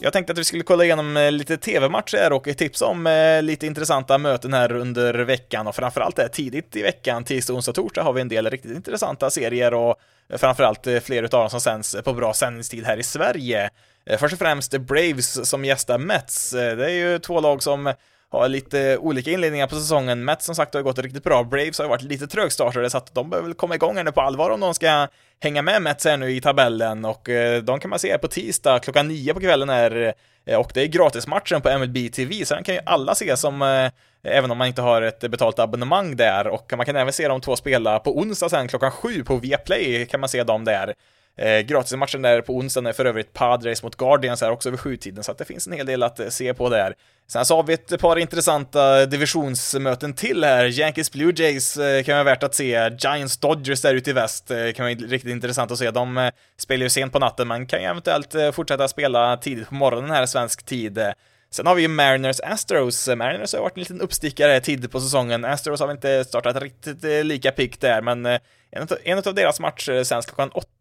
Jag 0.00 0.12
tänkte 0.12 0.32
att 0.32 0.38
vi 0.38 0.44
skulle 0.44 0.62
kolla 0.62 0.84
igenom 0.84 1.16
eh, 1.16 1.32
lite 1.32 1.56
tv-matcher 1.56 2.32
och 2.32 2.48
tipsa 2.56 2.86
om 2.86 3.06
eh, 3.06 3.42
lite 3.42 3.66
intressanta 3.66 4.18
möten 4.18 4.52
här 4.52 4.72
under 4.72 5.14
veckan 5.14 5.66
och 5.66 5.74
framförallt 5.74 6.16
det 6.16 6.28
tidigt 6.28 6.76
i 6.76 6.82
veckan, 6.82 7.24
tisdag, 7.24 7.52
onsdag, 7.52 7.72
torsdag 7.72 8.02
har 8.02 8.12
vi 8.12 8.20
en 8.20 8.28
del 8.28 8.50
riktigt 8.50 8.76
intressanta 8.76 9.30
serier 9.30 9.74
och 9.74 9.96
eh, 10.32 10.38
framförallt 10.38 10.86
fler 11.02 11.22
utav 11.22 11.40
dem 11.40 11.50
som 11.50 11.60
sänds 11.60 11.96
på 12.04 12.12
bra 12.12 12.34
sändningstid 12.34 12.84
här 12.84 12.96
i 12.96 13.02
Sverige. 13.02 13.70
Först 14.18 14.32
och 14.32 14.38
främst 14.38 14.78
Braves 14.78 15.48
som 15.48 15.64
gästar 15.64 15.98
Mets. 15.98 16.50
Det 16.50 16.84
är 16.84 16.88
ju 16.88 17.18
två 17.18 17.40
lag 17.40 17.62
som 17.62 17.94
har 18.30 18.48
lite 18.48 18.98
olika 18.98 19.30
inledningar 19.30 19.66
på 19.66 19.74
säsongen. 19.74 20.24
Mets 20.24 20.46
som 20.46 20.54
sagt 20.54 20.74
har 20.74 20.82
gått 20.82 20.98
riktigt 20.98 21.24
bra. 21.24 21.44
Braves 21.44 21.78
har 21.78 21.84
ju 21.84 21.88
varit 21.88 22.02
lite 22.02 22.26
trögstartade 22.26 22.90
så 22.90 22.98
att 22.98 23.14
de 23.14 23.30
behöver 23.30 23.48
väl 23.48 23.56
komma 23.56 23.74
igång 23.74 23.96
här 23.96 24.04
nu 24.04 24.12
på 24.12 24.20
allvar 24.20 24.50
om 24.50 24.60
de 24.60 24.74
ska 24.74 25.08
hänga 25.40 25.62
med 25.62 25.82
Mets 25.82 26.04
här 26.04 26.16
nu 26.16 26.30
i 26.30 26.40
tabellen 26.40 27.04
och 27.04 27.28
eh, 27.28 27.62
de 27.62 27.80
kan 27.80 27.90
man 27.90 27.98
se 27.98 28.18
på 28.18 28.28
tisdag 28.28 28.78
klockan 28.78 29.08
nio 29.08 29.34
på 29.34 29.40
kvällen 29.40 29.68
här 29.68 30.14
eh, 30.46 30.58
och 30.60 30.70
det 30.74 30.82
är 30.82 30.86
gratismatchen 30.86 31.60
på 31.60 31.78
MLB 31.78 32.12
TV 32.12 32.44
så 32.44 32.54
den 32.54 32.64
kan 32.64 32.74
ju 32.74 32.80
alla 32.86 33.14
se 33.14 33.36
som 33.36 33.62
eh, 33.62 33.90
även 34.22 34.50
om 34.50 34.58
man 34.58 34.66
inte 34.66 34.82
har 34.82 35.02
ett 35.02 35.20
betalt 35.20 35.58
abonnemang 35.58 36.16
där 36.16 36.46
och 36.46 36.72
man 36.76 36.86
kan 36.86 36.96
även 36.96 37.12
se 37.12 37.28
de 37.28 37.40
två 37.40 37.56
spela 37.56 37.98
på 37.98 38.18
onsdag 38.18 38.48
sen 38.48 38.68
klockan 38.68 38.90
sju 38.90 39.24
på 39.24 39.36
Viaplay 39.36 40.06
kan 40.06 40.20
man 40.20 40.28
se 40.28 40.44
dem 40.44 40.64
där. 40.64 40.94
Eh, 41.38 41.60
gratismatchen 41.60 42.22
där 42.22 42.40
på 42.40 42.56
onsdagen 42.56 42.86
är 42.86 42.92
för 42.92 43.04
övrigt 43.04 43.32
Padres 43.32 43.82
mot 43.82 43.96
Guardians 43.96 44.40
här 44.40 44.50
också 44.50 44.70
vid 44.70 44.80
sjutiden, 44.80 45.24
så 45.24 45.32
att 45.32 45.38
det 45.38 45.44
finns 45.44 45.66
en 45.66 45.72
hel 45.72 45.86
del 45.86 46.02
att 46.02 46.20
eh, 46.20 46.28
se 46.28 46.54
på 46.54 46.68
där. 46.68 46.94
Sen 47.28 47.44
så 47.44 47.56
har 47.56 47.62
vi 47.62 47.72
ett 47.72 48.00
par 48.00 48.18
intressanta 48.18 49.06
divisionsmöten 49.06 50.14
till 50.14 50.44
här. 50.44 50.64
Yankees 50.64 51.12
Blue 51.12 51.32
Jays 51.36 51.76
eh, 51.76 52.02
kan 52.02 52.14
vara 52.14 52.24
värt 52.24 52.42
att 52.42 52.54
se. 52.54 52.90
Giants 52.98 53.36
Dodgers 53.36 53.82
där 53.82 53.94
ute 53.94 54.10
i 54.10 54.12
väst 54.12 54.50
eh, 54.50 54.72
kan 54.72 54.84
vara 54.84 54.94
riktigt 54.94 55.30
intressant 55.30 55.70
att 55.70 55.78
se. 55.78 55.90
De 55.90 56.30
spelar 56.56 56.82
ju 56.82 56.90
sent 56.90 57.12
på 57.12 57.18
natten, 57.18 57.48
men 57.48 57.66
kan 57.66 57.80
ju 57.80 57.86
eventuellt 57.86 58.34
fortsätta 58.54 58.88
spela 58.88 59.36
tidigt 59.36 59.68
på 59.68 59.74
morgonen 59.74 60.10
här 60.10 60.26
svensk 60.26 60.66
tid. 60.66 60.98
Sen 61.50 61.66
har 61.66 61.74
vi 61.74 61.82
ju 61.82 61.88
Mariners 61.88 62.40
Astros. 62.40 63.08
Mariners 63.08 63.54
har 63.54 63.60
varit 63.60 63.76
en 63.76 63.80
liten 63.80 64.00
uppstickare 64.00 64.60
tidigt 64.60 64.92
på 64.92 65.00
säsongen. 65.00 65.44
Astros 65.44 65.80
har 65.80 65.90
inte 65.90 66.24
startat 66.24 66.62
riktigt 66.62 67.02
lika 67.02 67.52
pick 67.52 67.80
där, 67.80 68.02
men 68.02 68.26
en 68.26 68.82
av, 68.82 68.98
en 69.04 69.18
av 69.18 69.34
deras 69.34 69.60
matcher 69.60 70.04
sen 70.04 70.22
klockan 70.22 70.50
åtta 70.50 70.77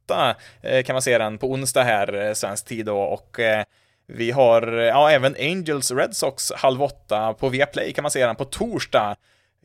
Eh, 0.61 0.83
kan 0.83 0.93
man 0.93 1.01
se 1.01 1.17
den 1.17 1.37
på 1.37 1.51
onsdag 1.51 1.83
här, 1.83 2.27
eh, 2.27 2.33
svensk 2.33 2.65
tid 2.65 2.85
då, 2.85 2.99
och 2.99 3.39
eh, 3.39 3.63
vi 4.07 4.31
har 4.31 4.67
ja, 4.67 5.11
även 5.11 5.35
Angels 5.39 5.91
Red 5.91 6.15
Sox 6.15 6.51
halv 6.51 6.83
åtta 6.83 7.33
på 7.33 7.49
Viaplay 7.49 7.93
kan 7.93 8.01
man 8.01 8.11
se 8.11 8.25
den 8.25 8.35
på 8.35 8.45
torsdag. 8.45 9.15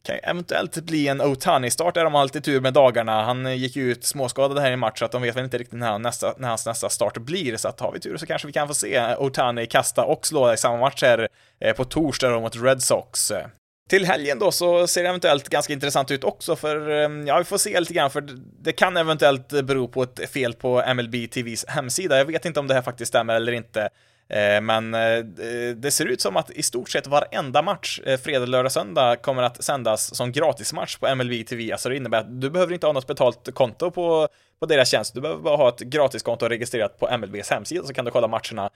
Kan 0.04 0.16
eventuellt 0.22 0.76
bli 0.76 1.08
en 1.08 1.20
Otani-start 1.20 1.94
där 1.94 2.04
de 2.04 2.14
har 2.14 2.25
lite 2.25 2.40
tur 2.40 2.61
med 2.61 2.72
dagarna. 2.72 3.22
Han 3.22 3.58
gick 3.58 3.76
ju 3.76 3.90
ut 3.90 4.04
småskadad 4.04 4.58
här 4.58 4.72
i 4.72 4.76
match 4.76 4.99
så 4.99 5.04
att 5.04 5.12
de 5.12 5.22
vet 5.22 5.37
väl 5.37 5.44
inte 5.44 5.58
riktigt 5.58 5.78
när, 5.78 5.99
nästa, 5.99 6.34
när 6.38 6.49
hans 6.49 6.66
nästa 6.66 6.88
start 6.88 7.18
blir. 7.18 7.56
Så 7.56 7.68
att 7.68 7.80
har 7.80 7.92
vi 7.92 8.00
tur 8.00 8.16
så 8.16 8.26
kanske 8.26 8.46
vi 8.46 8.52
kan 8.52 8.68
få 8.68 8.75
se 8.75 9.14
Otani 9.18 9.66
kasta 9.66 10.04
och 10.04 10.26
slå 10.26 10.52
i 10.52 10.56
samma 10.56 10.76
match 10.76 11.02
här 11.02 11.28
på 11.76 11.84
torsdag 11.84 12.28
då 12.30 12.40
mot 12.40 12.56
Red 12.56 12.82
Sox. 12.82 13.32
Till 13.88 14.06
helgen 14.06 14.38
då 14.38 14.52
så 14.52 14.86
ser 14.86 15.02
det 15.02 15.08
eventuellt 15.08 15.48
ganska 15.48 15.72
intressant 15.72 16.10
ut 16.10 16.24
också 16.24 16.56
för, 16.56 16.90
ehm, 16.90 17.26
ja 17.26 17.38
vi 17.38 17.44
får 17.44 17.58
se 17.58 17.80
lite 17.80 17.94
grann 17.94 18.10
för 18.10 18.28
det 18.62 18.72
kan 18.72 18.96
eventuellt 18.96 19.48
bero 19.48 19.88
på 19.88 20.02
ett 20.02 20.30
fel 20.30 20.52
på 20.54 20.94
MLB 20.94 21.26
TVs 21.30 21.64
hemsida. 21.68 22.18
Jag 22.18 22.24
vet 22.24 22.44
inte 22.44 22.60
om 22.60 22.68
det 22.68 22.74
här 22.74 22.82
faktiskt 22.82 23.08
stämmer 23.08 23.34
eller 23.34 23.52
inte. 23.52 23.88
Eh, 24.32 24.60
men 24.60 24.94
eh, 24.94 25.18
det 25.76 25.90
ser 25.90 26.06
ut 26.06 26.20
som 26.20 26.36
att 26.36 26.50
i 26.50 26.62
stort 26.62 26.90
sett 26.90 27.06
varenda 27.06 27.62
match, 27.62 28.00
eh, 28.06 28.20
fredag, 28.20 28.46
lördag, 28.46 28.72
söndag, 28.72 29.16
kommer 29.16 29.42
att 29.42 29.64
sändas 29.64 30.14
som 30.14 30.32
gratismatch 30.32 30.96
på 30.96 31.14
MLB 31.14 31.46
TV. 31.46 31.72
Alltså 31.72 31.88
det 31.88 31.96
innebär 31.96 32.18
att 32.18 32.40
du 32.40 32.50
behöver 32.50 32.72
inte 32.72 32.86
ha 32.86 32.92
något 32.92 33.06
betalt 33.06 33.54
konto 33.54 33.90
på, 33.90 34.28
på 34.60 34.66
deras 34.66 34.88
tjänst. 34.90 35.14
Du 35.14 35.20
behöver 35.20 35.42
bara 35.42 35.56
ha 35.56 35.68
ett 35.68 35.80
gratiskonto 35.80 36.48
registrerat 36.48 36.98
på 36.98 37.16
MLBs 37.18 37.50
hemsida 37.50 37.84
så 37.84 37.94
kan 37.94 38.04
du 38.04 38.10
kolla 38.10 38.28
matcherna 38.28 38.70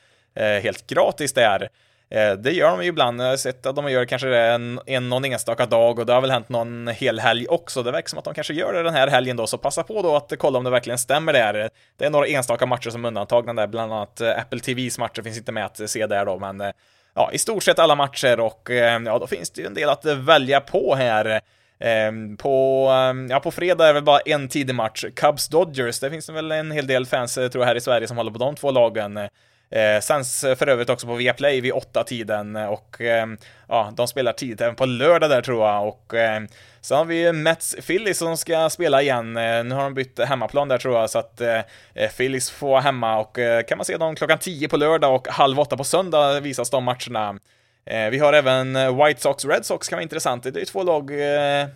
helt 0.63 0.87
gratis 0.87 1.33
där. 1.33 1.69
Eh, 2.11 2.33
det 2.33 2.53
gör 2.53 2.71
de 2.71 2.83
ju 2.83 2.89
ibland, 2.89 3.21
jag 3.21 3.27
har 3.27 3.37
sett 3.37 3.67
att 3.67 3.77
de 3.77 3.91
gör 3.91 4.05
kanske 4.05 4.29
det 4.29 4.47
en, 4.47 4.81
en 4.87 5.09
någon 5.09 5.25
enstaka 5.25 5.67
dag 5.67 5.99
och 5.99 6.07
det 6.07 6.13
har 6.13 6.21
väl 6.21 6.31
hänt 6.31 6.49
någon 6.49 6.89
hel 6.89 7.21
helg 7.21 7.47
också. 7.49 7.83
Det 7.83 7.91
verkar 7.91 8.09
som 8.09 8.19
att 8.19 8.25
de 8.25 8.35
kanske 8.35 8.55
gör 8.55 8.73
det 8.73 8.83
den 8.83 8.95
här 8.95 9.09
helgen 9.09 9.37
då, 9.37 9.47
så 9.47 9.59
passa 9.59 9.83
på 9.83 10.03
då 10.03 10.17
att 10.17 10.33
kolla 10.39 10.59
om 10.59 10.65
det 10.65 10.71
verkligen 10.71 10.99
stämmer 10.99 11.33
där. 11.33 11.71
Det 11.97 12.05
är 12.05 12.11
några 12.11 12.27
enstaka 12.27 12.67
matcher 12.67 12.91
som 12.91 13.05
är 13.05 13.09
undantagna 13.09 13.53
där, 13.53 13.67
bland 13.67 13.93
annat 13.93 14.21
eh, 14.21 14.39
Apple 14.39 14.61
TVs 14.61 14.99
matcher 14.99 15.23
finns 15.23 15.39
inte 15.39 15.53
med 15.53 15.65
att 15.65 15.91
se 15.91 16.07
där 16.07 16.25
då, 16.27 16.39
men 16.39 16.61
eh, 16.61 16.71
ja, 17.15 17.31
i 17.33 17.39
stort 17.39 17.63
sett 17.63 17.79
alla 17.79 17.95
matcher 17.95 18.41
och 18.41 18.71
ja, 19.05 19.19
då 19.19 19.27
finns 19.27 19.51
det 19.51 19.61
ju 19.61 19.67
en 19.67 19.75
del 19.75 19.89
att 19.89 20.05
välja 20.05 20.61
på 20.61 20.95
här. 20.95 21.41
Ehm, 21.79 22.37
på, 22.37 22.89
ehm, 22.89 23.29
ja, 23.31 23.41
på 23.41 23.51
fredag 23.51 23.85
är 23.85 23.89
det 23.89 23.93
väl 23.93 24.03
bara 24.03 24.19
en 24.19 24.49
tidig 24.49 24.75
match, 24.75 25.05
Cubs 25.17 25.49
Dodgers. 25.49 26.01
Det 26.01 26.11
finns 26.11 26.29
väl 26.29 26.53
en 26.53 26.71
hel 26.71 26.87
del 26.87 27.07
fans, 27.07 27.35
tror 27.35 27.57
jag, 27.57 27.65
här 27.65 27.75
i 27.75 27.81
Sverige 27.81 28.09
som 28.09 28.17
håller 28.17 28.31
på 28.31 28.39
de 28.39 28.57
två 28.57 28.71
lagen. 28.71 29.19
Eh, 29.71 30.01
sänds 30.01 30.41
för 30.41 30.69
övrigt 30.69 30.91
också 30.91 31.07
på 31.07 31.15
Viaplay 31.15 31.61
vid 31.61 31.73
åtta 31.73 32.05
tiden 32.05 32.57
eh, 32.57 32.67
och 32.67 33.01
eh, 33.01 33.27
ja, 33.69 33.93
de 33.97 34.09
spelar 34.09 34.33
tidigt 34.33 34.61
även 34.61 34.75
på 34.75 34.87
lördag 34.87 35.31
där 35.31 35.43
tror 35.43 35.67
jag 35.67 35.89
och 35.89 36.15
eh, 36.15 36.43
sen 36.81 36.99
har 36.99 37.05
vi 37.05 37.33
Mets 37.33 37.77
Phillies 37.87 38.19
som 38.19 38.37
ska 38.37 38.71
spela 38.71 39.03
igen. 39.03 39.37
Eh, 39.37 39.65
nu 39.65 39.75
har 39.75 39.83
de 39.83 39.95
bytt 39.95 40.19
hemmaplan 40.19 40.69
där 40.69 40.79
tror 40.79 40.99
jag 40.99 41.11
så 41.11 41.19
att 41.19 41.41
eh, 41.41 41.61
eh 41.95 42.11
Phillies 42.17 42.51
får 42.51 42.69
vara 42.69 42.81
hemma 42.81 43.19
och 43.19 43.39
eh, 43.39 43.63
kan 43.63 43.79
man 43.79 43.85
se 43.85 43.97
dem 43.97 44.15
klockan 44.17 44.39
10 44.39 44.69
på 44.69 44.77
lördag 44.77 45.15
och 45.15 45.29
halv 45.29 45.61
åtta 45.61 45.77
på 45.77 45.85
söndag 45.85 46.41
visas 46.41 46.71
de 46.71 46.85
matcherna. 46.85 47.39
Eh, 47.91 48.11
vi 48.11 48.19
har 48.19 48.33
även 48.33 48.77
eh, 48.77 49.05
White 49.05 49.21
Sox, 49.21 49.45
Red 49.45 49.67
Sox 49.67 49.89
kan 49.89 49.97
vara 49.97 50.03
intressant. 50.03 50.43
Det 50.43 50.61
är 50.61 50.65
två 50.65 50.83
lag, 50.83 51.11
eh, 51.11 51.61
eh 51.61 51.69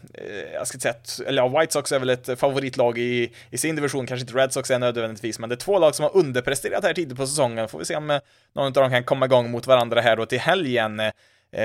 jag 0.55 0.67
ska 0.67 0.77
inte 0.77 1.11
säga, 1.11 1.29
eller 1.29 1.43
ja, 1.43 1.61
White 1.61 1.73
Sox 1.73 1.93
är 1.93 1.99
väl 1.99 2.11
ett 2.11 2.29
eh, 2.29 2.37
favoritlag 2.37 2.99
i, 2.99 3.33
i 3.51 3.59
sin 3.59 3.77
division, 3.77 4.07
kanske 4.07 4.23
inte 4.23 4.39
Red 4.39 4.53
Sox 4.53 4.71
är 4.71 4.79
nödvändigtvis, 4.79 5.39
men 5.39 5.49
det 5.49 5.55
är 5.55 5.57
två 5.57 5.79
lag 5.79 5.95
som 5.95 6.03
har 6.03 6.17
underpresterat 6.17 6.85
här 6.85 6.95
tidigt 6.95 7.17
på 7.17 7.27
säsongen. 7.27 7.69
Får 7.69 7.79
vi 7.79 7.85
se 7.85 7.97
om 7.97 8.21
någon 8.53 8.67
av 8.67 8.73
dem 8.73 8.91
kan 8.91 9.05
komma 9.05 9.27
igång 9.27 9.51
mot 9.51 9.67
varandra 9.67 10.01
här 10.01 10.17
då 10.17 10.27
till 10.27 10.41
helgen. 10.41 11.03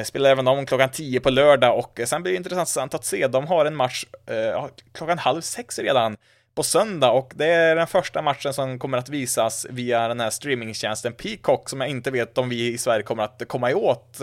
Spelar 0.04 0.30
även 0.30 0.48
om 0.48 0.66
klockan 0.66 0.90
10 0.90 1.20
på 1.20 1.30
lördag 1.30 1.78
och 1.78 2.00
sen 2.06 2.24
blir 2.24 2.34
det 2.34 2.38
intressant 2.38 2.94
att 2.94 3.06
se, 3.06 3.28
de 3.28 3.48
har 3.48 3.66
en 3.66 3.76
match 3.76 4.06
eh, 4.28 4.66
klockan 4.94 5.18
halv 5.18 5.42
sex 5.42 5.80
redan 5.80 6.18
på 6.56 6.64
söndag 6.64 7.12
och 7.12 7.34
det 7.36 7.46
är 7.46 7.76
den 7.76 7.88
första 7.88 8.22
matchen 8.22 8.54
som 8.54 8.80
kommer 8.80 8.98
att 8.98 9.10
visas 9.10 9.66
via 9.70 10.08
den 10.08 10.20
här 10.20 10.30
streamingtjänsten 10.30 11.14
Peacock 11.14 11.70
som 11.70 11.82
jag 11.82 11.90
inte 11.90 12.12
vet 12.12 12.38
om 12.38 12.50
vi 12.50 12.74
i 12.74 12.78
Sverige 12.78 13.04
kommer 13.04 13.24
att 13.24 13.42
komma 13.48 13.76
åt 13.76 14.22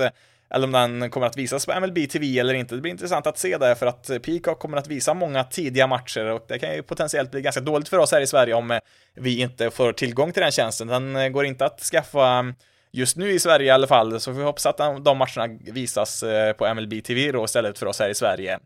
eller 0.55 0.66
om 0.66 0.73
den 0.73 1.11
kommer 1.11 1.27
att 1.27 1.37
visas 1.37 1.66
på 1.66 1.81
MLB 1.81 2.11
TV 2.11 2.38
eller 2.38 2.55
inte. 2.55 2.75
Det 2.75 2.81
blir 2.81 2.92
intressant 2.92 3.27
att 3.27 3.38
se 3.38 3.59
det 3.59 3.75
för 3.75 3.87
att 3.87 4.11
Peacock 4.23 4.59
kommer 4.59 4.77
att 4.77 4.87
visa 4.87 5.14
många 5.14 5.45
tidiga 5.45 5.87
matcher 5.87 6.25
och 6.25 6.45
det 6.49 6.59
kan 6.59 6.75
ju 6.75 6.83
potentiellt 6.83 7.31
bli 7.31 7.42
ganska 7.42 7.61
dåligt 7.61 7.88
för 7.88 7.99
oss 7.99 8.12
här 8.12 8.21
i 8.21 8.27
Sverige 8.27 8.55
om 8.55 8.81
vi 9.14 9.40
inte 9.40 9.71
får 9.71 9.92
tillgång 9.92 10.33
till 10.33 10.42
den 10.42 10.53
tjänsten. 10.53 10.88
Den 10.88 11.16
eh, 11.16 11.29
går 11.29 11.45
inte 11.45 11.64
att 11.64 11.81
skaffa 11.81 12.29
mm, 12.29 12.55
just 12.90 13.16
nu 13.16 13.31
i 13.33 13.38
Sverige 13.38 13.66
i 13.66 13.71
alla 13.71 13.87
fall, 13.87 14.21
så 14.21 14.31
vi 14.31 14.42
hoppas 14.42 14.66
att 14.66 15.05
de 15.05 15.18
matcherna 15.18 15.59
visas 15.73 16.23
eh, 16.23 16.53
på 16.53 16.75
MLB 16.75 17.05
TV 17.05 17.33
då 17.33 17.45
istället 17.45 17.79
för 17.79 17.87
oss 17.87 18.01
här 18.01 18.09
i 18.09 18.14
Sverige. 18.14 18.59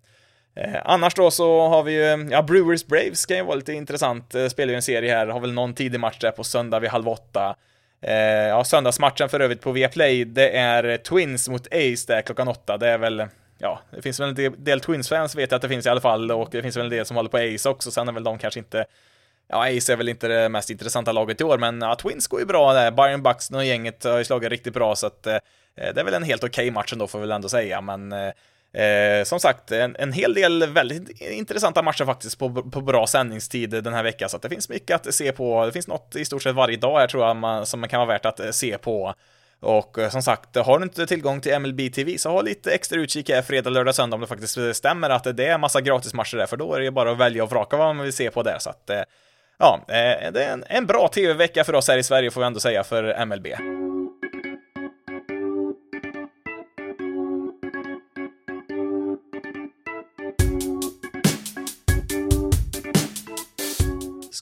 Eh, 0.56 0.80
annars 0.84 1.14
då 1.14 1.30
så 1.30 1.68
har 1.68 1.82
vi 1.82 1.92
ju, 1.92 2.28
ja, 2.30 2.42
Brewers 2.42 2.86
Braves 2.86 3.26
kan 3.26 3.36
ju 3.36 3.42
vara 3.42 3.54
lite 3.54 3.72
intressant, 3.72 4.34
eh, 4.34 4.48
spelar 4.48 4.70
ju 4.70 4.76
en 4.76 4.82
serie 4.82 5.14
här, 5.14 5.26
har 5.26 5.40
väl 5.40 5.52
någon 5.52 5.74
tidig 5.74 6.00
match 6.00 6.18
där 6.20 6.30
på 6.30 6.44
söndag 6.44 6.80
vid 6.80 6.90
halv 6.90 7.08
åtta. 7.08 7.56
Eh, 8.00 8.14
ja, 8.48 8.64
söndagsmatchen 8.64 9.28
för 9.28 9.40
övrigt 9.40 9.60
på 9.60 9.72
Viaplay, 9.72 10.24
det 10.24 10.56
är 10.56 10.96
Twins 10.96 11.48
mot 11.48 11.66
Ace 11.66 12.04
där 12.06 12.22
klockan 12.22 12.48
åtta, 12.48 12.76
det 12.76 12.88
är 12.88 12.98
väl 12.98 13.26
Ja, 13.58 13.80
det 13.90 14.02
finns 14.02 14.20
väl 14.20 14.28
en 14.28 14.34
del, 14.34 14.52
del 14.64 14.80
Twins-fans 14.80 15.36
vet 15.36 15.50
jag 15.50 15.56
att 15.56 15.62
det 15.62 15.68
finns 15.68 15.86
i 15.86 15.88
alla 15.88 16.00
fall 16.00 16.30
och 16.30 16.48
det 16.50 16.62
finns 16.62 16.76
väl 16.76 16.84
en 16.84 16.90
del 16.90 17.06
som 17.06 17.16
håller 17.16 17.30
på 17.30 17.36
Ace 17.36 17.68
också, 17.68 17.90
sen 17.90 18.08
är 18.08 18.12
väl 18.12 18.24
de 18.24 18.38
kanske 18.38 18.60
inte 18.60 18.84
Ja, 19.48 19.76
Ace 19.76 19.92
är 19.92 19.96
väl 19.96 20.08
inte 20.08 20.28
det 20.28 20.48
mest 20.48 20.70
intressanta 20.70 21.12
laget 21.12 21.40
i 21.40 21.44
år, 21.44 21.58
men 21.58 21.80
ja, 21.80 21.94
Twins 21.96 22.26
går 22.26 22.40
ju 22.40 22.46
bra 22.46 22.72
där. 22.72 22.90
Byron 22.90 23.22
Buxton 23.22 23.58
och 23.58 23.64
gänget 23.64 24.04
har 24.04 24.18
ju 24.18 24.24
slagit 24.24 24.50
riktigt 24.50 24.74
bra, 24.74 24.96
så 24.96 25.06
att 25.06 25.26
eh, 25.26 25.36
det 25.74 26.00
är 26.00 26.04
väl 26.04 26.14
en 26.14 26.22
helt 26.22 26.44
okej 26.44 26.64
okay 26.64 26.70
match 26.70 26.92
ändå, 26.92 27.06
får 27.06 27.18
vi 27.18 27.22
väl 27.22 27.32
ändå 27.32 27.48
säga, 27.48 27.80
men 27.80 28.12
eh, 28.12 28.32
Eh, 28.76 29.24
som 29.24 29.40
sagt, 29.40 29.72
en, 29.72 29.96
en 29.98 30.12
hel 30.12 30.34
del 30.34 30.66
väldigt 30.66 31.20
intressanta 31.20 31.82
matcher 31.82 32.04
faktiskt 32.04 32.38
på, 32.38 32.70
på 32.70 32.80
bra 32.80 33.06
sändningstid 33.06 33.70
den 33.70 33.94
här 33.94 34.02
veckan, 34.02 34.28
så 34.28 34.36
att 34.36 34.42
det 34.42 34.48
finns 34.48 34.68
mycket 34.68 35.06
att 35.06 35.14
se 35.14 35.32
på. 35.32 35.66
Det 35.66 35.72
finns 35.72 35.88
något 35.88 36.16
i 36.16 36.24
stort 36.24 36.42
sett 36.42 36.54
varje 36.54 36.76
dag 36.76 36.98
här 36.98 37.06
tror 37.06 37.26
jag 37.26 37.36
man, 37.36 37.66
som 37.66 37.80
man 37.80 37.88
kan 37.88 37.98
vara 38.00 38.08
värt 38.08 38.26
att 38.26 38.40
eh, 38.40 38.50
se 38.50 38.78
på. 38.78 39.14
Och 39.60 39.98
eh, 39.98 40.10
som 40.10 40.22
sagt, 40.22 40.56
har 40.56 40.78
du 40.78 40.82
inte 40.82 41.06
tillgång 41.06 41.40
till 41.40 41.58
MLB 41.58 41.94
TV 41.94 42.18
så 42.18 42.30
ha 42.30 42.42
lite 42.42 42.70
extra 42.70 43.00
utkik 43.00 43.30
här 43.30 43.42
fredag, 43.42 43.70
lördag, 43.70 43.94
söndag 43.94 44.14
om 44.14 44.20
det 44.20 44.26
faktiskt 44.26 44.58
eh, 44.58 44.72
stämmer 44.72 45.10
att 45.10 45.36
det 45.36 45.46
är 45.46 45.58
massa 45.58 45.80
gratismatcher 45.80 46.36
där, 46.36 46.46
för 46.46 46.56
då 46.56 46.74
är 46.74 46.80
det 46.80 46.90
bara 46.90 47.10
att 47.10 47.18
välja 47.18 47.42
och 47.42 47.50
vraka 47.50 47.76
vad 47.76 47.96
man 47.96 48.04
vill 48.04 48.12
se 48.12 48.30
på 48.30 48.42
där. 48.42 48.58
Så 48.58 48.70
att, 48.70 48.90
ja, 49.58 49.80
det 49.86 50.44
är 50.44 50.52
en, 50.52 50.64
en 50.66 50.86
bra 50.86 51.08
TV-vecka 51.08 51.64
för 51.64 51.74
oss 51.74 51.88
här 51.88 51.98
i 51.98 52.02
Sverige 52.02 52.30
får 52.30 52.40
vi 52.40 52.46
ändå 52.46 52.60
säga 52.60 52.84
för 52.84 53.24
MLB. 53.26 53.46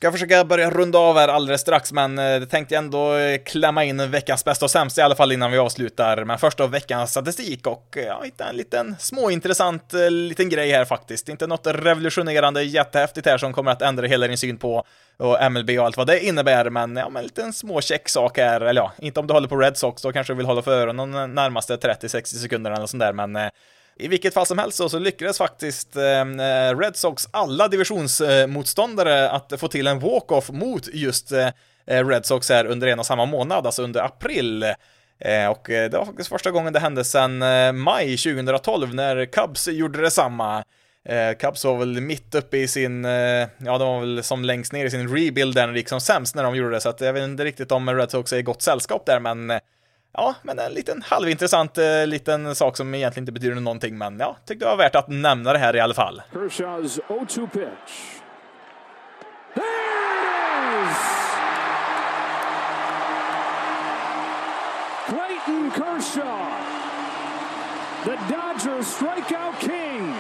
Ska 0.04 0.12
försöka 0.12 0.44
börja 0.44 0.70
runda 0.70 0.98
av 0.98 1.16
här 1.16 1.28
alldeles 1.28 1.60
strax, 1.60 1.92
men 1.92 2.18
eh, 2.18 2.40
det 2.40 2.46
tänkte 2.46 2.74
jag 2.74 2.84
ändå 2.84 3.14
eh, 3.14 3.38
klämma 3.44 3.84
in 3.84 4.10
veckans 4.10 4.44
bästa 4.44 4.64
och 4.66 4.70
sämsta 4.70 5.00
i 5.00 5.04
alla 5.04 5.14
fall 5.14 5.32
innan 5.32 5.52
vi 5.52 5.58
avslutar. 5.58 6.24
Men 6.24 6.38
först 6.38 6.58
då 6.58 6.66
veckans 6.66 7.10
statistik 7.10 7.66
och 7.66 7.96
eh, 7.96 8.04
ja, 8.04 8.22
hitta 8.24 8.48
en 8.48 8.56
liten 8.56 8.96
småintressant 8.98 9.92
liten 10.10 10.48
grej 10.48 10.70
här 10.70 10.84
faktiskt. 10.84 11.28
Inte 11.28 11.46
något 11.46 11.66
revolutionerande 11.66 12.62
jättehäftigt 12.62 13.26
här 13.26 13.38
som 13.38 13.52
kommer 13.52 13.70
att 13.70 13.82
ändra 13.82 14.06
hela 14.06 14.26
din 14.26 14.38
syn 14.38 14.56
på 14.56 14.84
och 15.16 15.52
MLB 15.52 15.70
och 15.70 15.84
allt 15.84 15.96
vad 15.96 16.06
det 16.06 16.24
innebär, 16.24 16.70
men 16.70 16.96
ja, 16.96 17.08
men 17.08 17.16
en 17.20 17.24
liten 17.24 17.52
småcheck 17.52 18.08
sak 18.08 18.38
här, 18.38 18.60
eller 18.60 18.80
ja, 18.80 18.92
inte 18.98 19.20
om 19.20 19.26
du 19.26 19.34
håller 19.34 19.48
på 19.48 19.56
Red 19.56 19.76
Sox, 19.76 20.02
då 20.02 20.12
kanske 20.12 20.32
du 20.32 20.36
vill 20.36 20.46
hålla 20.46 20.62
för 20.62 20.72
öronen 20.72 21.12
de 21.12 21.34
närmaste 21.34 21.76
30-60 21.76 22.24
sekunderna 22.24 22.76
eller 22.76 22.86
sånt 22.86 23.00
där, 23.00 23.12
men 23.12 23.50
i 23.96 24.09
vilket 24.09 24.35
fall 24.35 24.46
som 24.46 24.59
helst 24.59 24.76
så, 24.76 24.88
så 24.88 24.98
lyckades 24.98 25.38
faktiskt 25.38 25.96
eh, 25.96 26.20
eh, 26.20 26.78
Red 26.78 26.96
Sox 26.96 27.28
alla 27.30 27.68
divisionsmotståndare 27.68 29.30
att 29.30 29.52
få 29.59 29.68
till 29.68 29.87
en 29.87 29.98
walk-off 29.98 30.50
mot 30.50 30.88
just 30.92 31.33
eh, 31.33 31.48
eh 31.87 32.07
Red 32.07 32.26
Sox 32.26 32.48
här 32.48 32.66
under 32.66 32.87
en 32.87 32.98
och 32.98 33.07
samma 33.07 33.26
månad, 33.26 33.66
alltså 33.66 33.83
under 33.83 34.00
april. 34.00 34.62
Eh, 35.18 35.46
och 35.48 35.62
det 35.66 35.92
var 35.92 36.04
faktiskt 36.04 36.28
första 36.28 36.50
gången 36.50 36.72
det 36.72 36.80
hände 36.80 37.04
sedan 37.04 37.38
maj 37.78 38.16
2012 38.16 38.94
när 38.94 39.24
Cubs 39.24 39.68
gjorde 39.68 40.00
detsamma. 40.00 40.64
Cubs 41.38 41.64
var 41.64 41.78
väl 41.78 42.00
mitt 42.00 42.35
uppe 42.35 42.57
i 42.57 42.68
sin, 42.68 43.04
ja 43.04 43.78
de 43.78 43.78
var 43.78 44.00
väl 44.00 44.22
som 44.22 44.44
längst 44.44 44.72
ner 44.72 44.85
i 44.87 44.90
sin 44.90 45.16
rebuild 45.16 45.54
där 45.54 45.66
när 45.66 45.72
det 45.72 45.78
gick 45.78 45.88
som 45.88 46.00
sämst 46.00 46.35
när 46.35 46.42
de 46.42 46.57
gjorde 46.57 46.70
det, 46.70 46.80
så 46.80 46.88
att 46.88 47.00
jag 47.00 47.12
vet 47.12 47.22
inte 47.22 47.44
riktigt 47.44 47.72
om 47.72 47.90
Red 47.90 48.11
Sox 48.11 48.33
är 48.33 48.37
i 48.37 48.42
gott 48.42 48.62
sällskap 48.62 49.07
där, 49.07 49.20
men 49.20 49.61
ja, 50.14 50.35
men 50.42 50.59
en 50.59 50.72
liten 50.72 51.03
halvintressant 51.03 51.79
eh, 51.79 52.07
liten 52.07 52.55
sak 52.55 52.77
som 52.77 52.94
egentligen 52.94 53.22
inte 53.22 53.33
betyder 53.33 53.55
någonting, 53.55 53.98
men 53.98 54.18
ja, 54.18 54.37
tyckte 54.46 54.64
det 54.64 54.68
var 54.70 54.77
värt 54.77 54.94
att 54.94 55.09
nämna 55.09 55.53
det 55.53 55.59
här 55.59 55.77
i 55.77 55.81
alla 55.81 55.94
fall. 55.94 56.22
Kershaw's 56.33 57.00
0-2 57.09 57.48
pitch. 57.50 58.20
Clayton 65.09 65.70
Kershaw, 65.70 66.50
the 68.05 68.16
Dodgers 68.35 68.87
strikeout 68.87 69.61
king. 69.61 70.14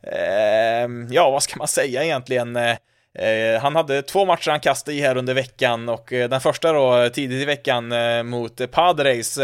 eh, 0.04 0.90
ja, 1.10 1.32
vad 1.32 1.44
ska 1.44 1.58
man 1.58 1.68
säga 1.68 2.04
egentligen? 2.04 2.56
Eh, 2.56 2.78
eh 3.20 3.62
han 3.62 3.76
hade 3.76 4.02
två 4.02 4.26
matcher 4.26 4.52
han 4.52 4.60
kastade 4.60 4.98
i 4.98 5.02
här 5.02 5.18
under 5.18 5.34
veckan 5.34 5.90
och 5.90 6.14
eh, 6.14 6.30
den 6.30 6.42
första 6.42 6.74
då 6.74 7.10
tidigt 7.10 7.42
i 7.42 7.46
veckan 7.46 7.94
mot 8.28 8.72
Padres 8.72 9.40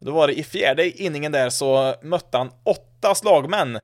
då 0.00 0.12
var 0.12 0.26
det 0.26 0.38
i 0.38 0.42
fjärde 0.42 1.02
inningen 1.02 1.32
där 1.32 1.50
så 1.50 1.94
mötte 2.02 2.38
han 2.38 2.50
åtta 2.64 3.14
slagmän 3.14 3.78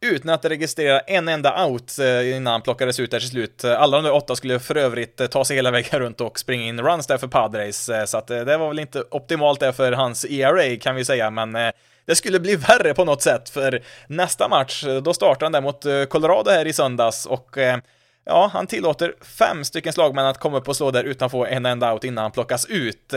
utan 0.00 0.34
att 0.34 0.44
registrera 0.44 1.00
en 1.00 1.28
enda 1.28 1.66
out 1.66 1.98
eh, 1.98 2.36
innan 2.36 2.52
han 2.52 2.62
plockades 2.62 3.00
ut 3.00 3.10
där 3.10 3.20
till 3.20 3.28
slut. 3.28 3.64
Alla 3.64 3.96
de 3.96 4.04
där 4.04 4.12
åtta 4.12 4.36
skulle 4.36 4.60
för 4.60 4.76
övrigt 4.76 5.20
eh, 5.20 5.26
ta 5.26 5.44
sig 5.44 5.56
hela 5.56 5.70
vägen 5.70 6.00
runt 6.00 6.20
och 6.20 6.38
springa 6.38 6.64
in 6.64 6.80
runs 6.80 7.06
där 7.06 7.18
för 7.18 7.26
Padres, 7.26 7.88
eh, 7.88 8.04
så 8.04 8.18
att 8.18 8.26
det 8.26 8.56
var 8.56 8.68
väl 8.68 8.78
inte 8.78 9.04
optimalt 9.10 9.60
där 9.60 9.72
för 9.72 9.92
hans 9.92 10.24
ERA 10.24 10.76
kan 10.76 10.94
vi 10.94 11.04
säga, 11.04 11.30
men 11.30 11.52
det 12.06 12.14
skulle 12.14 12.40
bli 12.40 12.56
värre 12.68 12.94
på 12.94 13.04
något 13.04 13.22
sätt, 13.22 13.48
för 13.48 13.82
nästa 14.06 14.48
match, 14.48 14.84
då 15.02 15.14
startar 15.14 15.46
han 15.46 15.52
där 15.52 15.60
mot 15.60 16.10
Colorado 16.10 16.50
här 16.50 16.66
i 16.66 16.72
söndags 16.72 17.26
och 17.26 17.56
ja, 18.24 18.50
han 18.52 18.66
tillåter 18.66 19.14
fem 19.38 19.64
stycken 19.64 19.92
slagmän 19.92 20.26
att 20.26 20.38
komma 20.38 20.58
upp 20.58 20.68
och 20.68 20.76
slå 20.76 20.90
där 20.90 21.04
utan 21.04 21.26
att 21.26 21.32
få 21.32 21.46
en 21.46 21.66
enda 21.66 21.92
out 21.92 22.04
innan 22.04 22.22
han 22.22 22.32
plockas 22.32 22.66
ut. 22.66 23.14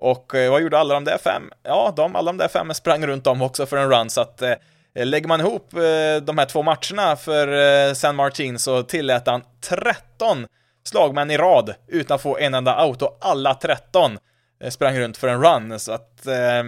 Och 0.00 0.34
eh, 0.34 0.50
vad 0.50 0.62
gjorde 0.62 0.78
alla 0.78 0.94
de 0.94 1.04
där 1.04 1.18
fem? 1.18 1.50
Ja, 1.62 1.92
de, 1.96 2.16
alla 2.16 2.32
de 2.32 2.36
där 2.36 2.48
fem 2.48 2.74
sprang 2.74 3.06
runt 3.06 3.26
om 3.26 3.42
också 3.42 3.66
för 3.66 3.76
en 3.76 3.90
run, 3.90 4.10
så 4.10 4.20
att 4.20 4.42
eh, 4.42 4.54
lägger 4.94 5.28
man 5.28 5.40
ihop 5.40 5.74
eh, 5.74 6.22
de 6.22 6.38
här 6.38 6.46
två 6.46 6.62
matcherna 6.62 7.16
för 7.16 7.48
eh, 7.88 7.94
San 7.94 8.16
Martin 8.16 8.58
så 8.58 8.82
tillät 8.82 9.26
han 9.26 9.42
13 9.60 10.46
slagmän 10.84 11.30
i 11.30 11.36
rad 11.36 11.74
utan 11.88 12.14
att 12.14 12.22
få 12.22 12.38
en 12.38 12.54
enda 12.54 12.86
out 12.86 13.02
och 13.02 13.18
alla 13.20 13.54
13 13.54 14.18
eh, 14.62 14.70
sprang 14.70 14.98
runt 14.98 15.16
för 15.16 15.28
en 15.28 15.42
run, 15.42 15.80
så 15.80 15.92
att 15.92 16.26
eh, 16.26 16.62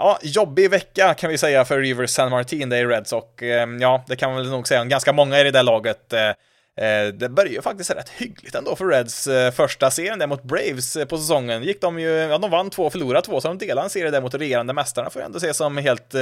Ja, 0.00 0.18
jobbig 0.22 0.70
vecka 0.70 1.14
kan 1.14 1.30
vi 1.30 1.38
säga 1.38 1.64
för 1.64 1.80
Rivers 1.80 2.10
San 2.10 2.30
Martin, 2.30 2.68
det 2.68 2.76
är 2.76 2.86
Reds 2.86 3.12
och 3.12 3.42
eh, 3.42 3.68
ja, 3.80 4.04
det 4.06 4.16
kan 4.16 4.30
man 4.30 4.38
väl 4.38 4.50
nog 4.50 4.68
säga 4.68 4.80
om 4.80 4.88
ganska 4.88 5.12
många 5.12 5.40
i 5.40 5.44
det 5.44 5.50
där 5.50 5.62
laget. 5.62 6.12
Eh, 6.12 6.30
Eh, 6.78 7.12
det 7.14 7.28
började 7.28 7.54
ju 7.54 7.62
faktiskt 7.62 7.90
rätt 7.90 8.08
hyggligt 8.08 8.54
ändå 8.54 8.76
för 8.76 8.84
Reds 8.84 9.26
eh, 9.26 9.50
första 9.50 9.90
serien 9.90 10.18
där 10.18 10.26
mot 10.26 10.42
Braves 10.42 10.96
eh, 10.96 11.04
på 11.04 11.18
säsongen. 11.18 11.62
Gick 11.62 11.80
de 11.80 11.98
ju, 11.98 12.08
ja 12.08 12.38
de 12.38 12.50
vann 12.50 12.70
två 12.70 12.86
och 12.86 12.92
förlorade 12.92 13.26
två, 13.26 13.40
så 13.40 13.48
de 13.48 13.58
delade 13.58 13.84
en 13.84 13.90
serie 13.90 14.10
där 14.10 14.20
mot 14.20 14.34
regerande 14.34 14.72
mästarna 14.72 15.10
får 15.10 15.22
jag 15.22 15.26
ändå 15.26 15.40
se 15.40 15.54
som 15.54 15.76
helt 15.76 16.14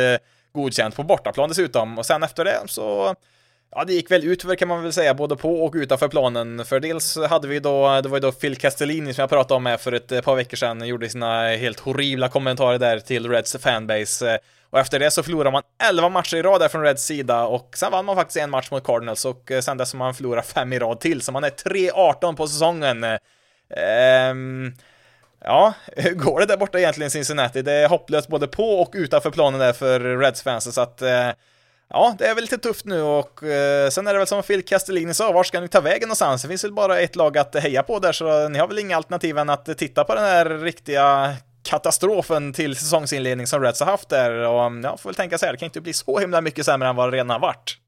godkänt 0.52 0.96
på 0.96 1.02
bortaplan 1.02 1.48
dessutom. 1.48 1.98
Och 1.98 2.06
sen 2.06 2.22
efter 2.22 2.44
det 2.44 2.60
så 2.66 3.14
Ja, 3.70 3.84
det 3.84 3.92
gick 3.92 4.10
väl 4.10 4.24
utför 4.24 4.54
kan 4.54 4.68
man 4.68 4.82
väl 4.82 4.92
säga, 4.92 5.14
både 5.14 5.36
på 5.36 5.64
och 5.64 5.74
utanför 5.74 6.08
planen. 6.08 6.64
För 6.64 6.80
dels 6.80 7.18
hade 7.18 7.48
vi 7.48 7.60
då, 7.60 8.00
det 8.00 8.08
var 8.08 8.16
ju 8.16 8.20
då 8.20 8.32
Phil 8.32 8.56
Castellini 8.56 9.14
som 9.14 9.22
jag 9.22 9.30
pratade 9.30 9.56
om 9.56 9.66
här 9.66 9.76
för 9.76 9.92
ett 9.92 10.24
par 10.24 10.36
veckor 10.36 10.56
sedan, 10.56 10.86
gjorde 10.86 11.08
sina 11.08 11.48
helt 11.48 11.80
horribla 11.80 12.28
kommentarer 12.28 12.78
där 12.78 12.98
till 12.98 13.30
Reds 13.30 13.56
fanbase. 13.56 14.38
Och 14.70 14.78
efter 14.78 14.98
det 14.98 15.10
så 15.10 15.22
förlorade 15.22 15.50
man 15.50 15.62
11 15.90 16.08
matcher 16.08 16.36
i 16.36 16.42
rad 16.42 16.60
där 16.60 16.68
från 16.68 16.82
Reds 16.82 17.04
sida 17.04 17.44
och 17.44 17.76
sen 17.76 17.92
vann 17.92 18.04
man 18.04 18.16
faktiskt 18.16 18.36
en 18.36 18.50
match 18.50 18.70
mot 18.70 18.84
Cardinals 18.84 19.24
och 19.24 19.50
eh, 19.50 19.60
sen 19.60 19.76
dess 19.76 19.92
har 19.92 19.98
man 19.98 20.14
förlorat 20.14 20.46
fem 20.46 20.72
i 20.72 20.78
rad 20.78 21.00
till, 21.00 21.22
så 21.22 21.32
man 21.32 21.44
är 21.44 21.50
3-18 21.50 22.36
på 22.36 22.46
säsongen. 22.46 23.04
Ehm, 23.76 24.74
ja, 25.44 25.74
hur 25.96 26.14
går 26.14 26.40
det 26.40 26.46
där 26.46 26.56
borta 26.56 26.78
egentligen 26.78 27.10
Cincinnati? 27.10 27.62
Det 27.62 27.72
är 27.72 27.88
hopplöst 27.88 28.28
både 28.28 28.46
på 28.46 28.80
och 28.80 28.92
utanför 28.94 29.30
planen 29.30 29.60
där 29.60 29.72
för 29.72 30.00
Reds 30.00 30.42
fans, 30.42 30.74
så 30.74 30.80
att 30.80 31.02
eh, 31.02 31.30
Ja, 31.88 32.14
det 32.18 32.26
är 32.26 32.34
väl 32.34 32.44
lite 32.44 32.58
tufft 32.58 32.84
nu 32.84 33.02
och 33.02 33.42
eh, 33.42 33.88
sen 33.88 34.06
är 34.06 34.12
det 34.12 34.18
väl 34.18 34.26
som 34.26 34.42
Phil 34.42 34.64
Castellini 34.64 35.14
sa, 35.14 35.32
var 35.32 35.44
ska 35.44 35.60
ni 35.60 35.68
ta 35.68 35.80
vägen 35.80 36.08
någonstans? 36.08 36.42
Det 36.42 36.48
finns 36.48 36.64
väl 36.64 36.72
bara 36.72 37.00
ett 37.00 37.16
lag 37.16 37.38
att 37.38 37.54
heja 37.54 37.82
på 37.82 37.98
där, 37.98 38.12
så 38.12 38.48
ni 38.48 38.58
har 38.58 38.68
väl 38.68 38.78
inga 38.78 38.96
alternativ 38.96 39.38
än 39.38 39.50
att 39.50 39.78
titta 39.78 40.04
på 40.04 40.14
den 40.14 40.24
här 40.24 40.46
riktiga 40.46 41.34
katastrofen 41.62 42.52
till 42.52 42.76
säsongsinledning 42.76 43.46
som 43.46 43.62
Reds 43.62 43.80
har 43.80 43.86
haft 43.86 44.08
där 44.08 44.30
och 44.30 44.64
mm, 44.64 44.84
ja, 44.84 44.96
får 44.96 45.08
väl 45.08 45.14
tänka 45.14 45.38
så 45.38 45.46
här, 45.46 45.52
det 45.52 45.58
kan 45.58 45.66
inte 45.66 45.80
bli 45.80 45.92
så 45.92 46.18
himla 46.18 46.40
mycket 46.40 46.66
sämre 46.66 46.88
än 46.88 46.96
vad 46.96 47.12
det 47.12 47.16
redan 47.16 47.30
har 47.30 47.38
varit. 47.38 47.78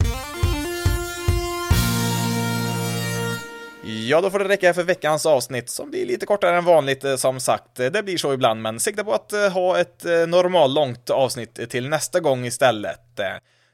Ja, 3.84 4.20
då 4.20 4.30
får 4.30 4.38
det 4.38 4.48
räcka 4.48 4.74
för 4.74 4.82
veckans 4.82 5.26
avsnitt 5.26 5.70
som 5.70 5.90
blir 5.90 6.06
lite 6.06 6.26
kortare 6.26 6.56
än 6.56 6.64
vanligt 6.64 7.04
eh, 7.04 7.16
som 7.16 7.40
sagt. 7.40 7.74
Det 7.74 8.04
blir 8.04 8.16
så 8.16 8.32
ibland, 8.32 8.62
men 8.62 8.80
sikta 8.80 9.04
på 9.04 9.12
att 9.12 9.32
eh, 9.32 9.52
ha 9.52 9.78
ett 9.78 10.04
eh, 10.04 10.26
normal 10.26 10.74
långt 10.74 11.10
avsnitt 11.10 11.70
till 11.70 11.88
nästa 11.88 12.20
gång 12.20 12.46
istället. 12.46 13.20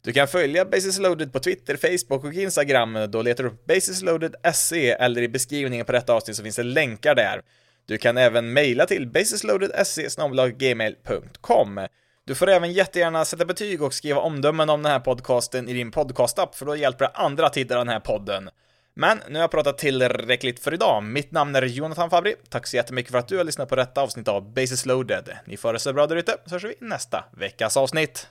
Du 0.04 0.12
kan 0.12 0.28
följa 0.28 0.64
Basis 0.64 0.98
Loaded 0.98 1.32
på 1.32 1.38
Twitter, 1.38 1.76
Facebook 1.76 2.24
och 2.24 2.34
Instagram. 2.34 2.98
Då 3.08 3.22
letar 3.22 3.44
du 3.44 3.50
upp 3.50 3.66
Basis 3.66 4.02
Loaded 4.02 4.34
SE 4.54 4.92
eller 4.92 5.22
i 5.22 5.28
beskrivningen 5.28 5.86
på 5.86 5.92
detta 5.92 6.12
avsnitt 6.12 6.36
så 6.36 6.42
finns 6.42 6.56
det 6.56 6.62
länkar 6.62 7.14
där. 7.14 7.42
Du 7.86 7.98
kan 7.98 8.16
även 8.16 8.52
mejla 8.52 8.86
till 8.86 9.06
basisloaded.se.gmail.com. 9.06 11.86
Du 12.24 12.34
får 12.34 12.48
även 12.48 12.72
jättegärna 12.72 13.24
sätta 13.24 13.44
betyg 13.44 13.82
och 13.82 13.94
skriva 13.94 14.20
omdömen 14.20 14.70
om 14.70 14.82
den 14.82 14.92
här 14.92 15.00
podcasten 15.00 15.68
i 15.68 15.72
din 15.72 15.90
podcastapp, 15.90 16.54
för 16.54 16.66
då 16.66 16.76
hjälper 16.76 17.04
det 17.04 17.10
andra 17.14 17.46
att 17.46 17.56
hitta 17.56 17.78
den 17.78 17.88
här 17.88 18.00
podden. 18.00 18.50
Men 18.94 19.18
nu 19.28 19.34
har 19.34 19.40
jag 19.40 19.50
pratat 19.50 19.78
tillräckligt 19.78 20.60
för 20.60 20.74
idag. 20.74 21.02
Mitt 21.02 21.32
namn 21.32 21.56
är 21.56 21.62
Jonathan 21.62 22.10
Fabri. 22.10 22.34
Tack 22.48 22.66
så 22.66 22.76
jättemycket 22.76 23.12
för 23.12 23.18
att 23.18 23.28
du 23.28 23.36
har 23.36 23.44
lyssnat 23.44 23.68
på 23.68 23.76
detta 23.76 24.02
avsnitt 24.02 24.28
av 24.28 24.52
Basis 24.52 24.86
Loaded. 24.86 25.36
Ni 25.46 25.56
får 25.56 25.72
det 25.72 25.78
så 25.78 25.92
bra 25.92 26.06
där 26.06 26.16
ute, 26.16 26.36
så 26.46 26.54
hörs 26.54 26.64
vi 26.64 26.72
i 26.72 26.76
nästa 26.80 27.24
veckas 27.36 27.76
avsnitt. 27.76 28.28